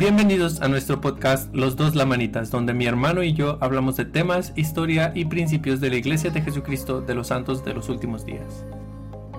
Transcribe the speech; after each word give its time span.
Bienvenidos 0.00 0.62
a 0.62 0.68
nuestro 0.68 0.98
podcast 1.02 1.54
Los 1.54 1.76
dos 1.76 1.94
Lamanitas, 1.94 2.50
donde 2.50 2.72
mi 2.72 2.86
hermano 2.86 3.22
y 3.22 3.34
yo 3.34 3.58
hablamos 3.60 3.98
de 3.98 4.06
temas, 4.06 4.54
historia 4.56 5.12
y 5.14 5.26
principios 5.26 5.78
de 5.78 5.90
la 5.90 5.96
Iglesia 5.96 6.30
de 6.30 6.40
Jesucristo 6.40 7.02
de 7.02 7.14
los 7.14 7.26
Santos 7.26 7.66
de 7.66 7.74
los 7.74 7.90
Últimos 7.90 8.24
Días. 8.24 8.64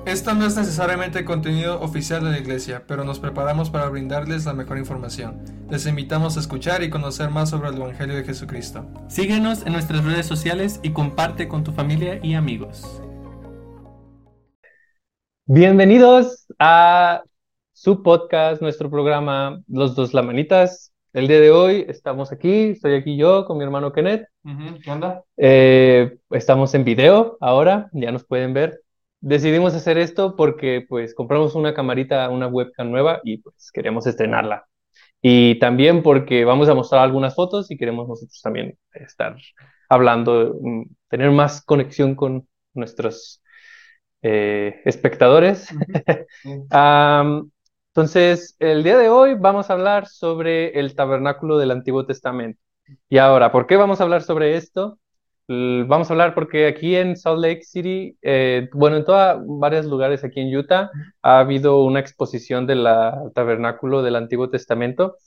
Esto 0.05 0.36
no 0.36 0.46
es 0.46 0.55
necesariamente 0.55 1.26
contenido 1.26 1.82
oficial 1.82 2.24
de 2.24 2.29
la 2.29 2.38
iglesia, 2.38 2.84
pero 2.86 3.04
nos 3.04 3.18
preparamos 3.18 3.71
para 3.71 3.89
brindarles 3.89 4.46
la 4.46 4.54
mejor 4.54 4.78
información. 4.78 5.42
Les 5.71 5.88
invitamos 5.88 6.38
a 6.38 6.41
escuchar 6.41 6.84
y 6.84 6.91
conocer 6.91 7.32
más 7.32 7.50
sobre 7.50 7.70
el 7.70 7.78
Evangelio 7.78 8.16
de 8.16 8.23
Jesucristo. 8.23 8.86
Síguenos 9.07 9.66
en 9.66 9.73
nuestras 9.73 10.05
redes 10.05 10.28
sociales 10.28 10.80
y 10.84 10.91
comparte 10.91 11.48
con 11.48 11.64
tu 11.64 11.71
familia 11.71 12.20
y 12.21 12.36
amigos. 12.36 13.02
Bienvenidos 15.48 16.46
a 16.59 17.23
su 17.82 18.04
podcast, 18.04 18.61
nuestro 18.61 18.91
programa 18.91 19.59
Los 19.68 19.95
dos 19.95 20.13
Lamanitas. 20.13 20.93
El 21.13 21.27
día 21.27 21.39
de 21.39 21.50
hoy 21.50 21.84
estamos 21.88 22.31
aquí, 22.31 22.70
estoy 22.70 22.94
aquí 22.94 23.17
yo 23.17 23.45
con 23.45 23.57
mi 23.57 23.63
hermano 23.63 23.91
Kenneth. 23.91 24.27
¿Qué 24.84 24.91
onda? 24.91 25.23
Eh, 25.35 26.16
estamos 26.30 26.76
en 26.76 26.84
video 26.84 27.40
ahora, 27.41 27.90
ya 27.94 28.12
nos 28.12 28.23
pueden 28.23 28.54
ver 28.54 28.81
decidimos 29.20 29.73
hacer 29.73 29.98
esto 29.98 30.35
porque 30.35 30.85
pues 30.88 31.16
compramos 31.16 31.55
una 31.55 31.73
camarita, 31.73 32.30
una 32.30 32.45
webcam 32.45 32.91
nueva 32.91 33.20
y 33.23 33.38
pues 33.38 33.71
queremos 33.73 34.05
estrenarla. 34.05 34.68
Y 35.20 35.57
también 35.57 36.04
porque 36.04 36.45
vamos 36.45 36.70
a 36.70 36.76
mostrar 36.76 37.02
algunas 37.02 37.34
fotos 37.34 37.71
y 37.71 37.77
queremos 37.77 38.07
nosotros 38.07 38.40
también 38.43 38.77
estar 38.93 39.38
hablando, 39.90 40.55
mm, 40.62 40.84
tener 41.09 41.32
más 41.32 41.66
conexión 41.66 42.13
con 42.13 42.48
nuestros 42.76 43.41
eh, 44.21 44.82
espectadores. 44.85 45.68
entonces, 47.94 48.55
el 48.59 48.84
día 48.84 48.98
de 48.98 49.09
hoy 49.09 49.34
vamos 49.38 49.70
a 49.70 49.73
hablar 49.73 50.08
sobre 50.08 50.80
el 50.80 50.95
tabernáculo 50.95 51.58
del 51.58 51.72
Antiguo 51.72 52.05
Testamento. 52.05 52.58
Y 53.09 53.18
ahora, 53.18 53.52
¿por 53.52 53.68
qué 53.68 53.76
vamos 53.76 53.99
a 53.99 54.04
hablar 54.04 54.21
sobre 54.21 54.55
esto? 54.55 54.98
Vamos 55.49 56.10
a 56.10 56.13
hablar 56.13 56.34
porque 56.34 56.68
aquí 56.68 56.96
en 56.96 57.18
Salt 57.18 57.41
Lake 57.41 57.63
City, 57.63 58.18
eh, 58.21 58.70
bueno, 58.71 58.96
en 58.96 59.04
todos 59.04 59.41
varios 59.46 59.88
lugares 59.88 60.24
aquí 60.24 60.40
en 60.40 60.55
Utah, 60.55 60.90
ha 61.21 61.40
habido 61.40 61.84
una 61.84 61.99
exposición 61.99 62.65
del 62.65 62.88
tabernáculo 63.35 64.02
del 64.02 64.16
Antiguo 64.16 64.50
Testamento, 64.50 65.18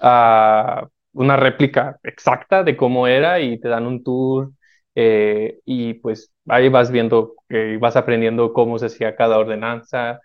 una 0.00 1.36
réplica 1.36 1.98
exacta 2.02 2.64
de 2.64 2.74
cómo 2.74 3.06
era 3.06 3.40
y 3.40 3.60
te 3.60 3.68
dan 3.68 3.86
un 3.86 4.02
tour 4.02 4.52
eh, 4.94 5.58
y 5.66 5.94
pues 5.94 6.32
ahí 6.48 6.70
vas 6.70 6.90
viendo, 6.90 7.34
y 7.50 7.76
vas 7.76 7.96
aprendiendo 7.96 8.54
cómo 8.54 8.78
se 8.78 8.86
hacía 8.86 9.14
cada 9.14 9.38
ordenanza 9.38 10.20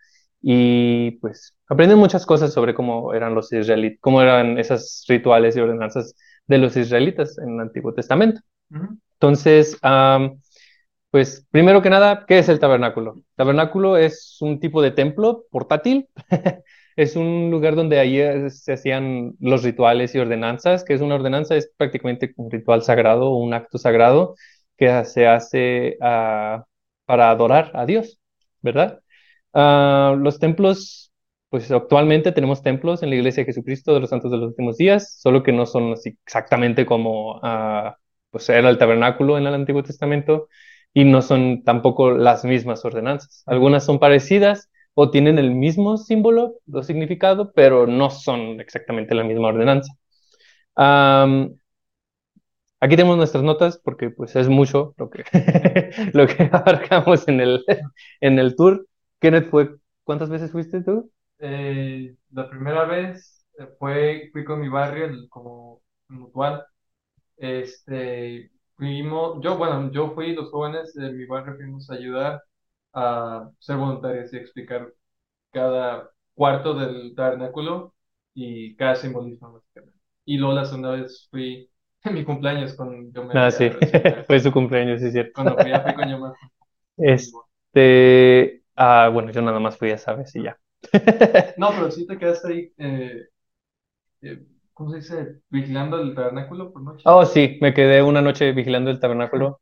y 0.46 1.12
pues 1.22 1.56
aprendes 1.70 1.98
muchas 1.98 2.26
cosas 2.26 2.54
sobre 2.54 2.74
cómo 2.76 3.14
eran 3.14 3.34
los 3.34 3.52
israelitas, 3.54 4.00
cómo 4.02 4.22
eran 4.22 4.60
esos 4.60 5.06
rituales 5.08 5.56
y 5.56 5.62
ordenanzas 5.62 6.16
de 6.48 6.58
los 6.58 6.76
israelitas 6.76 7.38
en 7.38 7.56
el 7.56 7.62
Antiguo 7.62 7.94
Testamento. 7.94 8.42
Entonces, 9.14 9.80
pues 11.12 11.48
primero 11.50 11.82
que 11.82 11.90
nada, 11.90 12.26
¿qué 12.28 12.40
es 12.40 12.50
el 12.50 12.60
tabernáculo? 12.60 13.22
Tabernáculo 13.36 13.96
es 13.98 14.38
un 14.42 14.60
tipo 14.60 14.82
de 14.82 14.92
templo 14.92 15.46
portátil. 15.50 16.10
es 16.96 17.16
un 17.16 17.50
lugar 17.50 17.76
donde 17.76 18.00
ahí 18.00 18.50
se 18.50 18.74
hacían 18.74 19.36
los 19.40 19.64
rituales 19.64 20.14
y 20.16 20.20
ordenanzas, 20.20 20.84
que 20.84 20.94
es 20.94 21.02
una 21.02 21.16
ordenanza, 21.16 21.56
es 21.56 21.72
prácticamente 21.78 22.34
un 22.38 22.52
ritual 22.52 22.84
sagrado 22.84 23.32
o 23.32 23.38
un 23.38 23.54
acto 23.54 23.78
sagrado 23.78 24.36
que 24.78 25.06
se 25.06 25.28
hace 25.28 25.98
ah, 26.02 26.66
para 27.06 27.30
adorar 27.32 27.72
a 27.76 27.86
Dios, 27.86 28.20
¿verdad? 28.62 29.03
Ah, 29.54 30.16
los 30.18 30.40
templos, 30.40 31.12
pues 31.50 31.70
actualmente 31.72 32.32
tenemos 32.32 32.62
templos 32.64 33.04
en 33.04 33.10
la 33.10 33.16
Iglesia 33.16 33.42
de 33.44 33.48
Jesucristo 33.48 33.94
de 33.94 34.00
los 34.00 34.10
Santos 34.10 34.32
de 34.32 34.38
los 34.38 34.50
Últimos 34.50 34.78
Días, 34.78 35.20
solo 35.22 35.44
que 35.44 35.52
no 35.52 35.66
son 35.66 35.94
así 35.94 36.18
exactamente 36.26 36.86
como 36.86 37.38
uh, 37.38 37.92
pues 38.32 38.50
era 38.50 38.70
el 38.70 38.78
tabernáculo 38.80 39.38
en 39.38 39.46
el 39.48 39.54
Antiguo 39.54 39.84
Testamento 39.84 40.50
y 40.94 41.04
no 41.06 41.22
son 41.22 41.64
tampoco 41.64 42.12
las 42.12 42.44
mismas 42.46 42.84
ordenanzas. 42.86 43.44
Algunas 43.46 43.86
son 43.86 44.00
parecidas 44.00 44.70
o 44.96 45.10
tienen 45.12 45.38
el 45.40 45.52
mismo 45.52 45.98
símbolo 45.98 46.56
o 46.72 46.84
significado, 46.84 47.52
pero 47.54 47.88
no 47.88 48.10
son 48.10 48.60
exactamente 48.62 49.16
la 49.16 49.24
misma 49.24 49.50
ordenanza. 49.50 49.94
aquí 52.80 52.96
tenemos 52.96 53.18
nuestras 53.18 53.44
notas 53.44 53.80
porque 53.84 54.10
pues 54.10 54.36
es 54.36 54.50
mucho 54.50 54.94
lo 54.98 55.10
que, 55.10 55.24
lo 56.14 56.28
que 56.28 56.44
abarcamos 56.52 57.28
en 57.28 57.42
el, 57.42 57.66
en 58.22 58.40
el 58.40 58.56
tour. 58.56 58.88
Kenneth, 59.24 59.50
fue, 59.50 59.76
¿cuántas 60.04 60.30
veces 60.30 60.52
fuiste 60.52 60.82
tú? 60.82 61.10
Eh, 61.40 62.16
la 62.32 62.50
primera 62.50 62.84
vez 62.86 63.46
eh, 63.58 63.68
fue, 63.80 64.30
fui 64.34 64.44
con 64.44 64.60
mi 64.62 64.68
barrio 64.70 65.10
como 65.30 65.82
mutual 66.10 66.66
este, 67.38 68.52
fuimos, 68.78 69.40
yo, 69.44 69.58
bueno, 69.58 69.92
yo 69.92 70.14
fui, 70.14 70.34
los 70.34 70.52
jóvenes 70.52 70.94
de 70.94 71.12
mi 71.12 71.26
barrio 71.26 71.56
fuimos 71.56 71.90
a 71.90 71.96
ayudar 71.96 72.44
a 72.94 73.50
ser 73.60 73.78
voluntarios 73.78 74.34
y 74.34 74.38
explicar 74.38 74.94
cada 75.52 76.10
cuarto 76.36 76.74
del 76.76 77.16
tabernáculo 77.16 77.94
y 78.34 78.76
cada 78.76 78.96
simbolismo, 78.96 79.54
básicamente. 79.54 80.00
Y 80.26 80.38
luego 80.38 80.56
la 80.56 80.66
segunda 80.66 80.92
vez 80.92 81.28
fui 81.32 81.70
en 82.04 82.14
mi 82.14 82.24
cumpleaños 82.24 82.74
con 82.76 83.12
yo 83.14 83.28
Ah, 83.34 83.52
sí, 83.52 83.70
fue 84.28 84.40
su 84.40 84.52
cumpleaños, 84.52 85.02
sí, 85.02 85.08
es 85.08 85.14
cierto. 85.14 85.34
Cuando 85.36 85.58
fui, 85.58 85.72
fui 85.72 85.94
con 85.96 86.10
yo 86.10 86.34
Este, 86.98 88.63
ah, 88.76 89.10
bueno, 89.12 89.32
yo 89.32 89.42
nada 89.42 89.60
más 89.60 89.78
fui, 89.78 89.90
ya 89.90 89.98
sabes, 89.98 90.36
y 90.36 90.44
ya. 90.44 90.58
No, 91.58 91.70
pero 91.70 91.92
sí 91.92 92.06
te 92.06 92.18
quedaste 92.18 92.48
ahí 92.48 92.74
eh, 92.78 93.28
eh, 94.22 94.40
¿cómo 94.74 94.92
se 94.92 94.98
dice? 94.98 95.42
Vigilando 95.50 96.00
el 96.00 96.16
tabernáculo 96.16 96.72
por 96.72 96.82
noche. 96.82 97.04
Oh, 97.06 97.26
sí, 97.26 97.58
me 97.62 97.74
quedé 97.74 98.02
una 98.02 98.22
noche 98.22 98.52
vigilando 98.54 98.90
el 98.90 99.00
tabernáculo. 99.00 99.62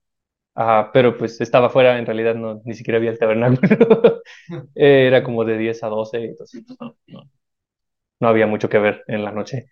pero 0.94 1.18
pues 1.18 1.42
estaba 1.42 1.68
afuera, 1.68 1.98
en 1.98 2.06
realidad 2.06 2.36
no, 2.36 2.62
ni 2.66 2.74
siquiera 2.74 2.98
había 2.98 3.12
el 3.12 3.20
tabernáculo. 3.20 4.22
Era 4.76 5.24
como 5.24 5.44
de 5.46 5.58
10 5.58 5.84
a 5.84 5.88
12, 5.88 6.26
entonces 6.26 6.64
pues, 6.66 6.78
no, 6.80 6.96
no, 7.08 7.30
no 8.20 8.28
había 8.28 8.48
mucho 8.48 8.70
que 8.70 8.80
ver 8.80 9.04
en 9.08 9.24
la 9.24 9.32
noche. 9.32 9.68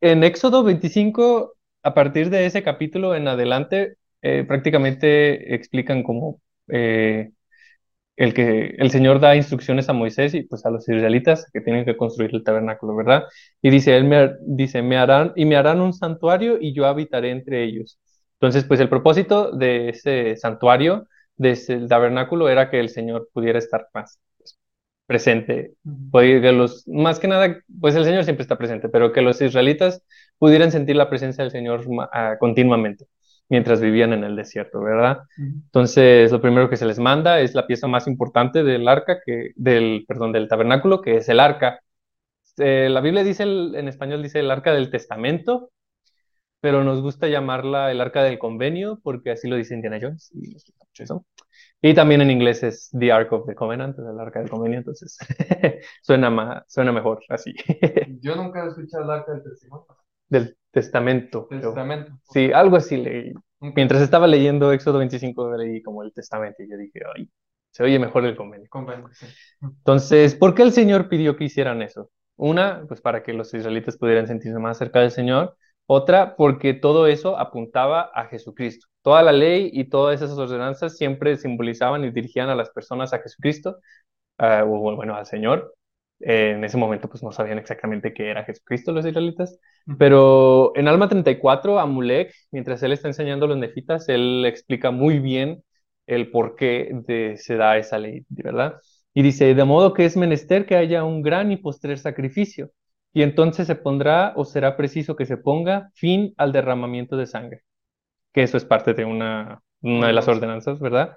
en 0.00 0.24
Éxodo 0.24 0.62
25, 0.64 1.54
a 1.82 1.94
partir 1.94 2.30
de 2.30 2.46
ese 2.46 2.62
capítulo 2.62 3.14
en 3.14 3.28
adelante, 3.28 3.96
eh, 4.22 4.44
prácticamente 4.46 5.54
explican 5.54 6.02
cómo 6.02 6.40
eh, 6.68 7.30
el 8.16 8.34
que 8.34 8.76
el 8.78 8.90
Señor 8.90 9.20
da 9.20 9.36
instrucciones 9.36 9.88
a 9.88 9.92
Moisés 9.92 10.34
y 10.34 10.42
pues 10.44 10.64
a 10.66 10.70
los 10.70 10.88
israelitas 10.88 11.50
que 11.52 11.60
tienen 11.60 11.84
que 11.84 11.96
construir 11.96 12.30
el 12.34 12.44
tabernáculo, 12.44 12.94
¿verdad? 12.94 13.24
Y 13.60 13.70
dice, 13.70 13.96
él 13.96 14.04
me, 14.04 14.32
dice, 14.42 14.82
me 14.82 14.96
harán, 14.96 15.32
y 15.36 15.44
me 15.46 15.56
harán 15.56 15.80
un 15.80 15.92
santuario 15.92 16.58
y 16.60 16.72
yo 16.74 16.86
habitaré 16.86 17.30
entre 17.30 17.64
ellos. 17.64 17.98
Entonces, 18.34 18.64
pues 18.64 18.80
el 18.80 18.88
propósito 18.88 19.52
de 19.52 19.88
ese 19.90 20.36
santuario, 20.36 21.08
de 21.36 21.52
ese 21.52 21.78
tabernáculo, 21.88 22.48
era 22.48 22.70
que 22.70 22.78
el 22.80 22.88
Señor 22.88 23.28
pudiera 23.32 23.58
estar 23.58 23.88
más 23.94 24.20
pues, 24.38 24.58
presente, 25.06 25.72
que 26.12 26.52
los, 26.52 26.86
más 26.86 27.18
que 27.18 27.28
nada, 27.28 27.62
pues 27.80 27.96
el 27.96 28.04
Señor 28.04 28.24
siempre 28.24 28.42
está 28.42 28.56
presente, 28.58 28.88
pero 28.88 29.12
que 29.12 29.22
los 29.22 29.40
israelitas 29.40 30.02
pudieran 30.38 30.70
sentir 30.70 30.96
la 30.96 31.10
presencia 31.10 31.42
del 31.42 31.50
Señor 31.50 31.84
ah, 32.12 32.36
continuamente 32.38 33.06
mientras 33.48 33.80
vivían 33.80 34.12
en 34.12 34.24
el 34.24 34.36
desierto, 34.36 34.80
¿verdad? 34.80 35.22
Entonces, 35.36 36.32
lo 36.32 36.40
primero 36.40 36.68
que 36.68 36.76
se 36.76 36.86
les 36.86 36.98
manda 36.98 37.40
es 37.40 37.54
la 37.54 37.66
pieza 37.66 37.86
más 37.88 38.06
importante 38.06 38.62
del 38.62 38.88
arca, 38.88 39.18
que, 39.24 39.52
del, 39.56 40.04
perdón, 40.08 40.32
del 40.32 40.48
tabernáculo, 40.48 41.00
que 41.02 41.18
es 41.18 41.28
el 41.28 41.40
arca. 41.40 41.80
Eh, 42.58 42.88
la 42.90 43.00
Biblia 43.00 43.24
dice, 43.24 43.42
en 43.42 43.88
español 43.88 44.22
dice 44.22 44.40
el 44.40 44.50
arca 44.50 44.72
del 44.72 44.90
testamento, 44.90 45.70
pero 46.60 46.82
nos 46.82 47.02
gusta 47.02 47.28
llamarla 47.28 47.90
el 47.90 48.00
arca 48.00 48.22
del 48.22 48.38
convenio, 48.38 48.98
porque 49.02 49.32
así 49.32 49.48
lo 49.48 49.56
dice 49.56 49.74
Indiana 49.74 49.98
Jones, 50.00 50.30
y, 50.32 50.56
y 51.82 51.94
también 51.94 52.22
en 52.22 52.30
inglés 52.30 52.62
es 52.62 52.88
The 52.98 53.12
Ark 53.12 53.32
of 53.32 53.46
the 53.46 53.54
Covenant, 53.54 53.98
el 53.98 54.18
arca 54.18 54.40
del 54.40 54.48
convenio, 54.48 54.78
entonces 54.78 55.18
suena, 56.02 56.30
más, 56.30 56.64
suena 56.68 56.92
mejor 56.92 57.20
así. 57.28 57.54
Yo 58.22 58.34
nunca 58.36 58.64
he 58.64 58.68
escuchado 58.68 59.04
el 59.04 59.10
arca 59.10 59.32
del 59.32 59.42
testimonio 59.42 59.86
del 60.34 60.56
testamento. 60.70 61.46
Testamento. 61.48 62.12
sí, 62.30 62.52
algo 62.52 62.76
así 62.76 62.96
leí. 62.96 63.32
Mientras 63.60 64.02
estaba 64.02 64.26
leyendo 64.26 64.72
Éxodo 64.72 64.98
25, 64.98 65.56
leí 65.56 65.82
como 65.82 66.02
el 66.02 66.12
testamento 66.12 66.62
y 66.62 66.70
yo 66.70 66.76
dije, 66.76 67.00
ay, 67.16 67.30
se 67.70 67.82
oye 67.82 67.98
mejor 67.98 68.26
el 68.26 68.36
convenio. 68.36 68.68
Entonces, 69.62 70.34
¿por 70.34 70.54
qué 70.54 70.62
el 70.62 70.72
Señor 70.72 71.08
pidió 71.08 71.36
que 71.36 71.44
hicieran 71.44 71.80
eso? 71.80 72.10
Una, 72.36 72.84
pues 72.86 73.00
para 73.00 73.22
que 73.22 73.32
los 73.32 73.54
israelitas 73.54 73.96
pudieran 73.96 74.26
sentirse 74.26 74.58
más 74.58 74.76
cerca 74.76 75.00
del 75.00 75.12
Señor. 75.12 75.56
Otra, 75.86 76.36
porque 76.36 76.74
todo 76.74 77.06
eso 77.06 77.38
apuntaba 77.38 78.10
a 78.14 78.26
Jesucristo. 78.26 78.86
Toda 79.02 79.22
la 79.22 79.32
ley 79.32 79.70
y 79.72 79.84
todas 79.84 80.20
esas 80.20 80.36
ordenanzas 80.36 80.96
siempre 80.96 81.36
simbolizaban 81.36 82.04
y 82.04 82.10
dirigían 82.10 82.48
a 82.48 82.54
las 82.54 82.70
personas 82.70 83.12
a 83.12 83.20
Jesucristo, 83.20 83.78
uh, 84.38 84.64
o 84.64 84.96
bueno, 84.96 85.14
al 85.14 85.26
Señor 85.26 85.74
en 86.20 86.64
ese 86.64 86.76
momento 86.76 87.08
pues 87.08 87.22
no 87.22 87.32
sabían 87.32 87.58
exactamente 87.58 88.14
qué 88.14 88.30
era 88.30 88.44
Jesucristo 88.44 88.92
los 88.92 89.06
israelitas, 89.06 89.58
pero 89.98 90.72
en 90.76 90.88
Alma 90.88 91.08
34, 91.08 91.78
Amulek, 91.78 92.32
mientras 92.50 92.82
él 92.82 92.92
está 92.92 93.08
enseñando 93.08 93.46
a 93.46 93.48
los 93.48 93.58
nefitas, 93.58 94.08
él 94.08 94.44
explica 94.46 94.90
muy 94.90 95.18
bien 95.18 95.62
el 96.06 96.30
por 96.30 96.56
qué 96.56 96.90
de, 97.06 97.36
se 97.36 97.56
da 97.56 97.76
esa 97.78 97.98
ley, 97.98 98.24
¿verdad? 98.28 98.74
Y 99.12 99.22
dice, 99.22 99.54
de 99.54 99.64
modo 99.64 99.94
que 99.94 100.04
es 100.04 100.16
menester 100.16 100.66
que 100.66 100.76
haya 100.76 101.04
un 101.04 101.22
gran 101.22 101.52
y 101.52 101.56
postrer 101.56 101.98
sacrificio, 101.98 102.70
y 103.12 103.22
entonces 103.22 103.66
se 103.66 103.76
pondrá 103.76 104.32
o 104.36 104.44
será 104.44 104.76
preciso 104.76 105.16
que 105.16 105.26
se 105.26 105.36
ponga 105.36 105.90
fin 105.94 106.34
al 106.36 106.52
derramamiento 106.52 107.16
de 107.16 107.26
sangre, 107.26 107.62
que 108.32 108.42
eso 108.44 108.56
es 108.56 108.64
parte 108.64 108.94
de 108.94 109.04
una, 109.04 109.62
una 109.82 110.08
de 110.08 110.14
las 110.14 110.28
ordenanzas, 110.28 110.80
¿verdad? 110.80 111.16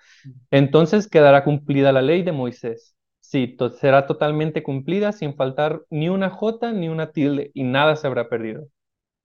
Entonces 0.52 1.08
quedará 1.10 1.44
cumplida 1.46 1.94
la 1.94 2.02
ley 2.04 2.24
de 2.24 2.34
Moisés. 2.34 2.97
Sí, 3.28 3.58
será 3.82 4.08
totalmente 4.08 4.64
cumplida 4.64 5.12
sin 5.12 5.36
faltar 5.36 5.82
ni 5.90 6.08
una 6.08 6.30
jota 6.30 6.72
ni 6.72 6.88
una 6.88 7.12
tilde, 7.12 7.52
y 7.54 7.64
nada 7.66 7.98
se 7.98 8.08
habrá 8.08 8.30
perdido. 8.30 8.70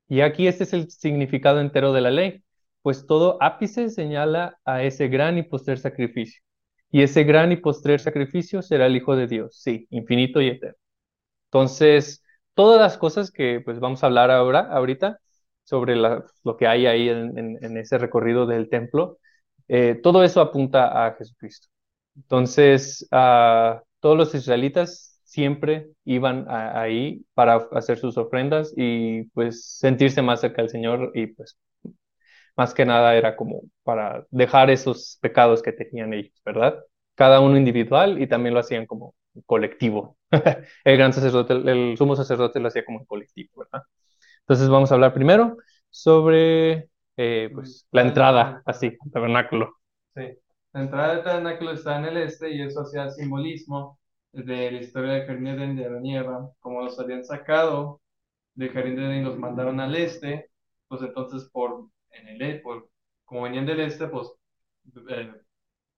Y 0.08 0.22
aquí 0.22 0.48
este 0.48 0.64
es 0.64 0.72
el 0.72 0.90
significado 0.90 1.60
entero 1.60 1.92
de 1.92 2.00
la 2.00 2.10
ley, 2.10 2.42
pues 2.82 3.06
todo 3.06 3.38
ápice 3.40 3.90
señala 3.90 4.58
a 4.64 4.82
ese 4.82 5.08
gran 5.08 5.38
y 5.38 5.44
postrer 5.44 5.78
sacrificio. 5.78 6.42
Y 6.90 7.02
ese 7.02 7.24
gran 7.24 7.52
y 7.52 7.56
postrer 7.58 8.00
sacrificio 8.00 8.62
será 8.62 8.86
el 8.86 8.96
Hijo 8.96 9.16
de 9.16 9.28
Dios, 9.28 9.56
sí, 9.62 9.86
infinito 9.90 10.40
y 10.40 10.48
eterno. 10.48 10.78
Entonces, 11.46 12.24
todas 12.54 12.80
las 12.80 12.98
cosas 12.98 13.30
que 13.30 13.60
pues 13.64 13.80
vamos 13.80 14.02
a 14.02 14.06
hablar 14.06 14.32
ahora, 14.32 14.62
ahorita, 14.72 15.20
sobre 15.64 15.96
lo 15.96 16.56
que 16.58 16.66
hay 16.66 16.86
ahí 16.86 17.08
en, 17.08 17.76
ese 17.78 17.98
recorrido 17.98 18.46
del 18.46 18.68
templo, 18.68 19.18
eh, 19.68 20.00
todo 20.02 20.24
eso 20.24 20.40
apunta 20.40 21.06
a 21.06 21.14
Jesucristo. 21.14 21.68
Entonces, 22.16 23.06
ah, 23.12 23.82
todos 24.02 24.18
los 24.18 24.34
israelitas 24.36 25.20
siempre 25.24 25.88
iban 26.06 26.46
a- 26.50 26.82
ahí 26.82 27.26
para 27.34 27.56
hacer 27.72 27.98
sus 27.98 28.18
ofrendas 28.18 28.74
y 28.76 29.24
pues 29.34 29.64
sentirse 29.66 30.22
más 30.22 30.42
cerca 30.42 30.62
del 30.62 30.70
Señor 30.70 31.12
y 31.16 31.28
pues 31.28 31.58
más 32.56 32.74
que 32.74 32.84
nada 32.84 33.14
era 33.16 33.36
como 33.36 33.62
para 33.82 34.26
dejar 34.30 34.70
esos 34.70 35.18
pecados 35.20 35.62
que 35.62 35.72
tenían 35.72 36.12
ellos, 36.14 36.34
¿verdad? 36.44 36.78
Cada 37.14 37.40
uno 37.40 37.56
individual 37.56 38.20
y 38.20 38.26
también 38.26 38.54
lo 38.54 38.60
hacían 38.60 38.86
como 38.86 39.14
colectivo. 39.46 40.16
El 40.84 40.96
gran 40.98 41.12
sacerdote, 41.12 41.54
el 41.54 41.96
sumo 41.96 42.16
sacerdote 42.16 42.60
lo 42.60 42.68
hacía 42.68 42.84
como 42.84 43.06
colectivo, 43.06 43.50
¿verdad? 43.56 43.82
Entonces 44.40 44.68
vamos 44.68 44.90
a 44.92 44.94
hablar 44.96 45.14
primero 45.14 45.58
sobre 45.90 46.90
eh, 47.16 47.50
pues, 47.54 47.86
la 47.92 48.02
entrada, 48.02 48.62
así, 48.66 48.96
al 49.04 49.12
tabernáculo. 49.12 49.76
Sí. 50.16 50.22
La 50.72 50.80
entrada 50.82 51.14
del 51.14 51.24
tabernáculo 51.24 51.72
está 51.72 51.98
en 51.98 52.06
el 52.06 52.16
este 52.16 52.50
y 52.50 52.62
eso 52.62 52.80
hacía 52.82 53.10
simbolismo 53.10 53.98
de 54.32 54.70
la 54.70 54.80
historia 54.80 55.12
de 55.12 55.26
Jardín 55.26 55.44
de 55.44 55.50
Edén 55.52 55.76
de 55.76 55.84
Adán 55.86 56.06
y 56.06 56.16
Eva. 56.16 56.50
Como 56.60 56.82
los 56.82 56.98
habían 56.98 57.24
sacado 57.24 58.00
de 58.54 58.68
Jardín 58.70 58.96
de 58.96 59.18
y 59.18 59.22
los 59.22 59.38
mandaron 59.38 59.80
al 59.80 59.94
este, 59.96 60.50
pues 60.88 61.02
entonces 61.02 61.48
por, 61.50 61.88
en 62.10 62.28
el, 62.28 62.42
e- 62.42 62.60
por, 62.60 62.88
como 63.24 63.42
venían 63.42 63.66
del 63.66 63.80
este, 63.80 64.08
pues 64.08 64.28
eh, 65.10 65.32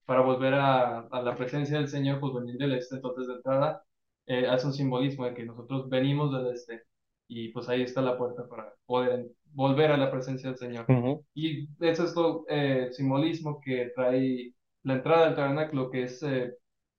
para 0.06 0.22
volver 0.22 0.54
a, 0.54 1.00
a 1.00 1.22
la 1.22 1.36
presencia 1.36 1.78
del 1.78 1.88
Señor, 1.88 2.20
pues 2.20 2.34
venían 2.34 2.58
del 2.58 2.74
este, 2.74 2.96
entonces 2.96 3.28
de 3.28 3.34
entrada 3.34 3.84
eh, 4.26 4.46
hace 4.46 4.66
un 4.66 4.72
simbolismo 4.72 5.24
de 5.26 5.34
que 5.34 5.44
nosotros 5.44 5.88
venimos 5.88 6.32
del 6.32 6.52
este 6.54 6.82
y 7.28 7.48
pues 7.50 7.68
ahí 7.68 7.82
está 7.82 8.02
la 8.02 8.18
puerta 8.18 8.46
para 8.48 8.74
poder 8.86 9.26
volver 9.52 9.92
a 9.92 9.96
la 9.96 10.10
presencia 10.10 10.50
del 10.50 10.58
Señor. 10.58 10.86
Ujú. 10.88 11.24
Y 11.34 11.68
eso 11.80 12.04
es 12.04 12.14
lo 12.16 12.44
eh, 12.48 12.88
simbolismo 12.92 13.60
que 13.60 13.92
trae 13.94 14.52
la 14.84 14.94
entrada 14.94 15.26
del 15.26 15.36
tabernáculo, 15.36 15.90
que 15.90 16.04
es 16.04 16.22
eh, 16.22 16.56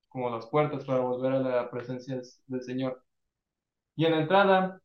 como 0.10 0.30
las 0.30 0.48
puertas 0.48 0.86
para 0.86 1.00
volver 1.02 1.34
a 1.34 1.40
la 1.40 1.72
presencia 1.72 2.22
del, 2.48 2.64
Señor. 2.64 3.04
Y 3.96 4.06
en 4.06 4.14
la 4.14 4.22
entrada 4.22 4.82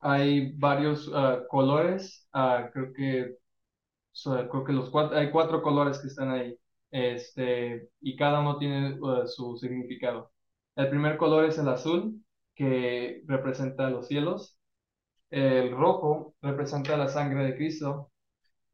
hay 0.00 0.52
varios 0.58 1.10
ah, 1.14 1.42
colores, 1.48 2.28
ah, 2.32 2.70
creo 2.72 2.92
que, 2.92 3.36
creo 4.50 4.64
que 4.64 4.72
los 4.72 4.92
hay 5.12 5.30
cuatro 5.30 5.62
colores 5.62 5.98
que 5.98 6.08
están 6.08 6.30
ahí, 6.30 6.58
este, 6.90 7.90
y 8.00 8.16
cada 8.16 8.40
uno 8.40 8.58
tiene 8.58 8.98
ah, 9.04 9.26
su 9.26 9.56
significado. 9.58 10.32
El 10.76 10.90
primer 10.90 11.16
color 11.18 11.44
es 11.46 11.58
el 11.58 11.68
azul, 11.68 12.22
que 12.54 13.22
representa 13.26 13.90
los 13.90 14.08
cielos. 14.08 14.58
El 15.30 15.72
rojo 15.72 16.34
representa 16.42 16.96
la 16.96 17.08
sangre 17.08 17.44
de 17.44 17.56
Cristo. 17.56 18.10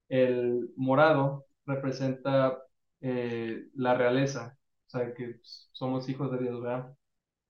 El 0.09 0.71
morado 0.77 1.47
representa 1.67 2.59
eh, 3.03 3.69
la 3.75 3.95
realeza, 3.95 4.59
o 4.89 4.91
sea, 4.91 5.15
que 5.15 5.37
somos 5.73 6.09
hijos 6.09 6.33
de 6.33 6.39
Dios, 6.39 6.63
¿verdad? 6.63 6.95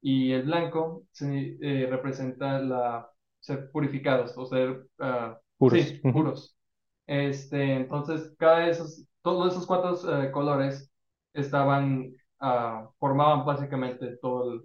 Y 0.00 0.32
el 0.32 0.44
blanco 0.44 1.04
se- 1.12 1.58
eh, 1.60 1.87
representa 1.90 2.58
la 2.60 3.10
ser 3.40 3.70
purificados, 3.70 4.34
o 4.37 4.46
ser 4.46 4.87
ah, 5.00 5.38
Puros. 5.58 5.81
sí, 5.84 6.04
puros. 6.10 6.56
Este, 7.06 7.75
entonces, 7.76 8.34
cada 8.38 8.60
de 8.60 8.70
esos, 8.70 9.06
todos 9.22 9.52
esos 9.52 9.66
cuatro 9.66 9.96
eh, 10.25 10.31
colores 10.32 10.90
estaban, 11.34 12.12
ah, 12.40 12.90
formaban 12.99 13.44
básicamente 13.46 14.16
toda 14.19 14.60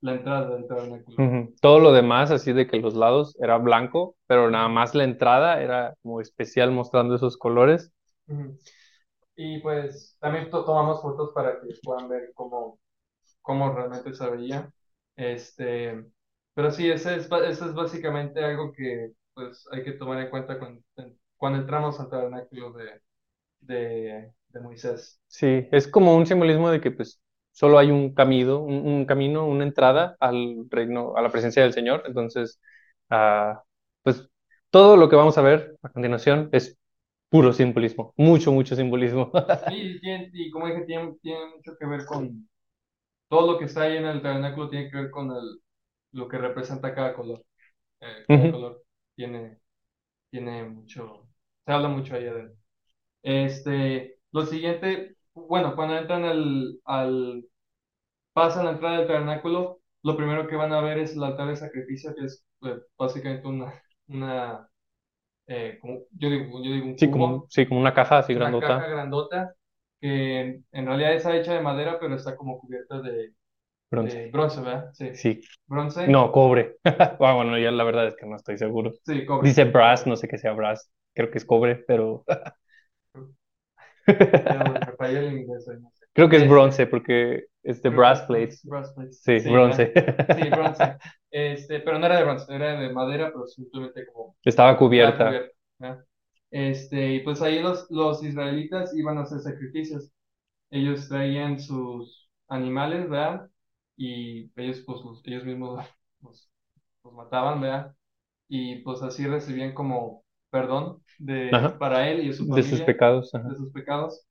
la 0.00 0.14
entrada 0.14 0.56
del 0.56 0.66
tabernáculo. 0.68 1.18
Ujú. 1.18 1.54
Todo 1.60 1.80
lo 1.80 1.92
demás, 1.92 2.30
así 2.30 2.52
de 2.52 2.66
que 2.66 2.78
los 2.78 2.94
lados 2.94 3.36
era 3.40 3.58
blanco, 3.58 4.16
pero 4.26 4.50
nada 4.50 4.68
más 4.68 4.94
la 4.94 5.04
entrada 5.04 5.60
era 5.60 5.94
como 6.02 6.20
especial 6.20 6.70
mostrando 6.70 7.14
esos 7.16 7.36
colores. 7.36 7.92
Ujú. 8.28 8.58
Y 9.38 9.60
pues 9.60 10.18
también 10.20 10.50
to- 10.50 10.66
tomamos 10.66 11.02
fotos 11.02 11.32
para 11.34 11.60
que 11.62 11.68
puedan 11.84 12.10
ver 12.10 12.32
cómo, 12.34 12.80
cómo 13.42 13.72
realmente 13.74 14.14
se 14.14 14.30
veía. 14.30 14.72
Este, 15.16 16.04
pero 16.54 16.70
sí, 16.72 16.90
ese 16.90 17.16
es, 17.16 17.26
eso 17.30 17.66
es 17.66 17.74
básicamente 17.74 18.44
algo 18.44 18.72
que 18.72 19.12
pues 19.34 19.66
hay 19.72 19.84
que 19.84 19.92
tomar 19.94 20.20
en 20.22 20.30
cuenta 20.30 20.58
cuando, 20.60 20.82
cuando 21.36 21.60
entramos 21.60 22.00
al 22.00 22.10
tabernáculo 22.10 22.72
de, 22.74 23.02
de, 23.60 24.32
de 24.50 24.60
Moisés. 24.60 25.20
Sí, 25.26 25.68
es 25.72 25.88
como 25.88 26.16
un 26.16 26.26
simbolismo 26.26 26.70
de 26.70 26.80
que 26.80 26.90
pues 26.90 27.20
solo 27.52 27.78
hay 27.78 27.90
un 27.90 28.14
camino, 28.14 28.60
un, 28.60 28.86
un 28.86 29.04
camino, 29.06 29.46
una 29.46 29.64
entrada 29.64 30.16
al 30.20 30.66
reino, 30.70 31.16
a 31.16 31.22
la 31.22 31.30
presencia 31.30 31.62
del 31.62 31.72
Señor. 31.74 32.02
Entonces, 32.06 32.60
ah, 33.10 33.62
pues 34.02 34.28
todo 34.70 34.96
lo 34.96 35.08
que 35.08 35.16
vamos 35.16 35.36
a 35.38 35.42
ver 35.42 35.76
a 35.82 35.90
continuación 35.90 36.48
es 36.52 36.78
puro 37.30 37.52
simbolismo, 37.52 38.12
mucho, 38.16 38.52
mucho 38.52 38.76
simbolismo. 38.76 39.30
Y, 39.66 40.00
tiene- 40.00 40.30
y 40.32 40.50
como 40.50 40.66
dije, 40.68 40.82
tiene, 40.86 41.14
tiene 41.22 41.46
mucho 41.56 41.76
que 41.78 41.86
ver 41.86 42.04
con 42.06 42.48
todo 43.28 43.52
lo 43.52 43.58
que 43.58 43.66
está 43.66 43.82
ahí 43.82 43.96
en 43.98 44.06
el 44.06 44.22
tabernáculo, 44.22 44.68
tiene 44.70 44.90
que 44.90 44.96
ver 44.98 45.10
con 45.10 45.30
el, 45.32 45.60
lo 46.12 46.28
que 46.28 46.38
representa 46.38 46.94
cada 46.94 47.14
color. 47.14 47.44
Eh, 48.00 48.26
cada 48.30 48.48
Ujú. 48.48 48.48
color 48.50 48.82
tiene, 49.16 49.60
tiene 50.30 50.64
mucho, 50.64 51.28
se 51.66 51.72
habla 51.72 51.88
mucho 51.88 52.14
ahí 52.16 52.26
adentro. 52.28 52.56
Este, 53.22 54.18
lo 54.32 54.46
siguiente, 54.46 55.16
bueno, 55.34 55.76
cuando 55.76 55.96
entran 55.98 56.24
al, 56.24 56.80
al, 56.84 57.46
pasan 58.32 58.66
la 58.66 58.72
entrada 58.72 58.98
del 58.98 59.06
tabernáculo, 59.08 59.80
lo 60.02 60.16
primero 60.16 60.46
que 60.48 60.56
van 60.56 60.72
a 60.72 60.80
ver 60.80 60.98
es 60.98 61.14
el 61.14 61.22
altar 61.24 61.48
de 61.48 61.56
sacrificio, 61.56 62.14
que 62.14 62.26
es 62.26 62.44
eh, 62.62 62.78
básicamente 62.98 63.48
una, 63.48 63.74
una 64.08 64.67
eh, 65.48 65.78
como- 65.80 66.00
yo 66.12 66.30
digo, 66.30 66.62
yo 66.64 66.72
digo 66.72 66.86
un 66.86 66.98
Sí, 66.98 67.10
cubo, 67.10 67.10
como, 67.10 67.46
sí, 67.48 67.66
como 67.66 67.80
una 67.80 67.94
caja 67.94 68.18
así 68.18 68.34
una 68.34 68.40
grandota. 68.40 68.78
caja 68.78 68.88
grandota, 68.88 69.54
que 70.00 70.40
en, 70.40 70.66
en 70.72 70.86
realidad 70.86 71.14
está 71.14 71.36
hecha 71.36 71.54
de 71.54 71.60
madera, 71.62 71.98
pero 72.00 72.16
está 72.16 72.36
como 72.36 72.60
cubierta 72.60 73.00
de, 73.02 73.34
Bronce. 73.90 74.16
de 74.16 74.30
bronce, 74.32 74.60
¿verdad? 74.62 74.90
Sí, 74.94 75.10
Sí. 75.12 75.40
bronce. 75.66 76.06
No, 76.10 76.32
cobre. 76.32 76.76
Ah, 77.20 77.34
bueno, 77.34 77.58
ya 77.58 77.70
la 77.70 77.84
verdad 77.84 78.08
es 78.08 78.16
que 78.16 78.26
no 78.26 78.36
estoy 78.36 78.58
seguro. 78.58 78.92
Sí, 79.04 79.24
cobre. 79.26 79.48
Dice 79.48 79.64
brass, 79.64 80.06
no 80.06 80.16
sé 80.16 80.28
qué 80.28 80.38
sea 80.38 80.52
brass. 80.52 80.90
Creo 81.14 81.30
que 81.30 81.38
es 81.38 81.44
cobre, 81.44 81.76
pero 81.86 82.24
inglés 85.32 85.66
no 85.80 85.90
sé. 85.94 86.06
creo 86.12 86.28
que 86.28 86.36
es 86.36 86.48
bronce 86.48 86.86
porque 86.86 87.44
es 87.62 87.82
de 87.82 87.90
brass 87.90 88.22
plates. 88.22 88.62
brass 88.64 88.92
plates. 88.92 89.18
Sí, 89.24 89.40
Sí, 89.40 89.50
bronce. 89.50 89.92
Sí, 90.34 90.50
bronce. 90.50 90.96
Este, 91.30 91.80
pero 91.80 91.98
no 91.98 92.06
era 92.06 92.18
de 92.18 92.24
bronce, 92.24 92.54
era 92.54 92.80
de 92.80 92.92
madera, 92.92 93.30
pero 93.32 93.46
simplemente 93.46 94.06
como 94.06 94.36
Estaba 94.44 94.76
cubierta. 94.76 95.32
Este, 96.50 97.14
y 97.14 97.20
pues 97.20 97.42
ahí 97.42 97.60
los, 97.62 97.90
los 97.90 98.22
israelitas 98.24 98.96
iban 98.96 99.18
a 99.18 99.22
hacer 99.22 99.40
sacrificios. 99.40 100.10
Ellos 100.70 101.08
traían 101.08 101.60
sus 101.60 102.30
animales, 102.48 103.08
¿verdad? 103.10 103.50
Y 103.96 104.52
ellos, 104.56 104.82
pues, 104.86 105.02
los- 105.04 105.22
ellos 105.26 105.44
mismos 105.44 105.84
los, 106.22 106.50
los 107.04 107.14
mataban, 107.14 107.60
¿verdad? 107.60 107.94
Y 108.48 108.76
pues 108.82 109.02
así 109.02 109.26
recibían 109.26 109.74
como 109.74 110.24
perdón 110.50 111.02
de, 111.18 111.50
Ajá. 111.54 111.78
para 111.78 112.10
él 112.10 112.20
y 112.24 112.28
de 112.28 112.34
su 112.34 112.46
De 112.46 112.62
sus 112.62 112.80
pecados. 112.82 113.34
ajá. 113.34 113.48
de 113.48 113.56
sus 113.56 113.72
pecados. 113.72 114.26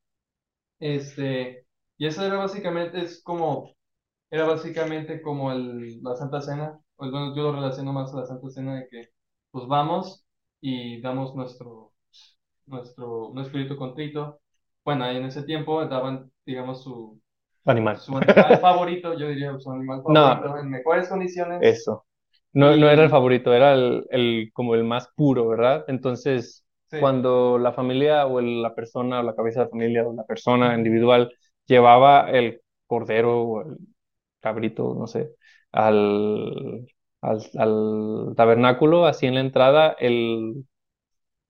Este, 0.79 1.65
y 1.97 2.07
eso 2.07 2.23
era 2.25 2.37
básicamente, 2.37 3.01
es 3.01 3.21
como, 3.23 3.75
era 4.31 4.45
básicamente 4.45 5.21
como 5.21 5.51
el, 5.53 6.01
la 6.03 6.15
Santa 6.15 6.41
Cena, 6.41 6.79
pues 6.97 7.11
bueno, 7.11 7.35
yo 7.35 7.43
lo 7.43 7.53
relaciono 7.53 7.93
más 7.93 8.13
a 8.13 8.17
la 8.21 8.25
Santa 8.25 8.49
Cena 8.49 8.75
de 8.77 8.87
que, 8.89 9.09
pues 9.51 9.67
vamos 9.67 10.25
y 10.61 11.01
damos 11.01 11.35
nuestro, 11.35 11.93
nuestro, 12.67 13.27
un 13.29 13.39
espíritu 13.39 13.77
contrito. 13.77 14.39
Bueno, 14.85 15.05
ahí 15.05 15.17
en 15.17 15.25
ese 15.25 15.43
tiempo 15.43 15.85
daban, 15.87 16.31
digamos, 16.45 16.83
su, 16.83 17.21
Animal. 17.65 17.97
su 17.97 18.17
animal 18.17 18.57
favorito, 18.61 19.13
yo 19.17 19.29
diría 19.29 19.57
su 19.59 19.71
animal 19.71 20.01
No. 20.07 20.23
favorito, 20.25 20.57
en 20.59 20.69
mejores 20.71 21.09
condiciones. 21.09 21.61
Eso. 21.61 22.05
No, 22.53 22.75
no 22.77 22.89
Y- 22.89 22.89
era 22.89 23.03
el 23.03 23.09
favorito, 23.09 23.53
era 23.53 23.73
el, 23.73 24.05
el- 24.11 24.51
como 24.53 24.75
el 24.75 24.83
más 24.83 25.09
puro, 25.15 25.47
¿verdad? 25.47 25.85
Entonces, 25.87 26.65
Sí. 26.91 26.97
cuando 26.97 27.57
la 27.59 27.73
familia 27.73 28.25
o 28.27 28.39
el- 28.39 28.61
la 28.61 28.75
persona 28.75 29.19
o 29.19 29.23
la 29.23 29.35
cabeza 29.35 29.63
de 29.65 29.69
familia 29.69 30.05
o 30.07 30.13
la 30.13 30.25
persona 30.25 30.75
individual 30.75 31.31
llevaba 31.65 32.29
el 32.31 32.61
cordero 32.87 33.41
o 33.43 33.61
el, 33.61 33.77
cabrito, 34.41 34.95
no 34.95 35.07
sé, 35.07 35.31
al, 35.85 36.87
al, 37.21 37.41
al 37.57 38.33
tabernáculo, 38.35 39.05
así 39.05 39.27
en 39.27 39.35
la 39.35 39.41
entrada, 39.41 39.95
el 39.99 40.65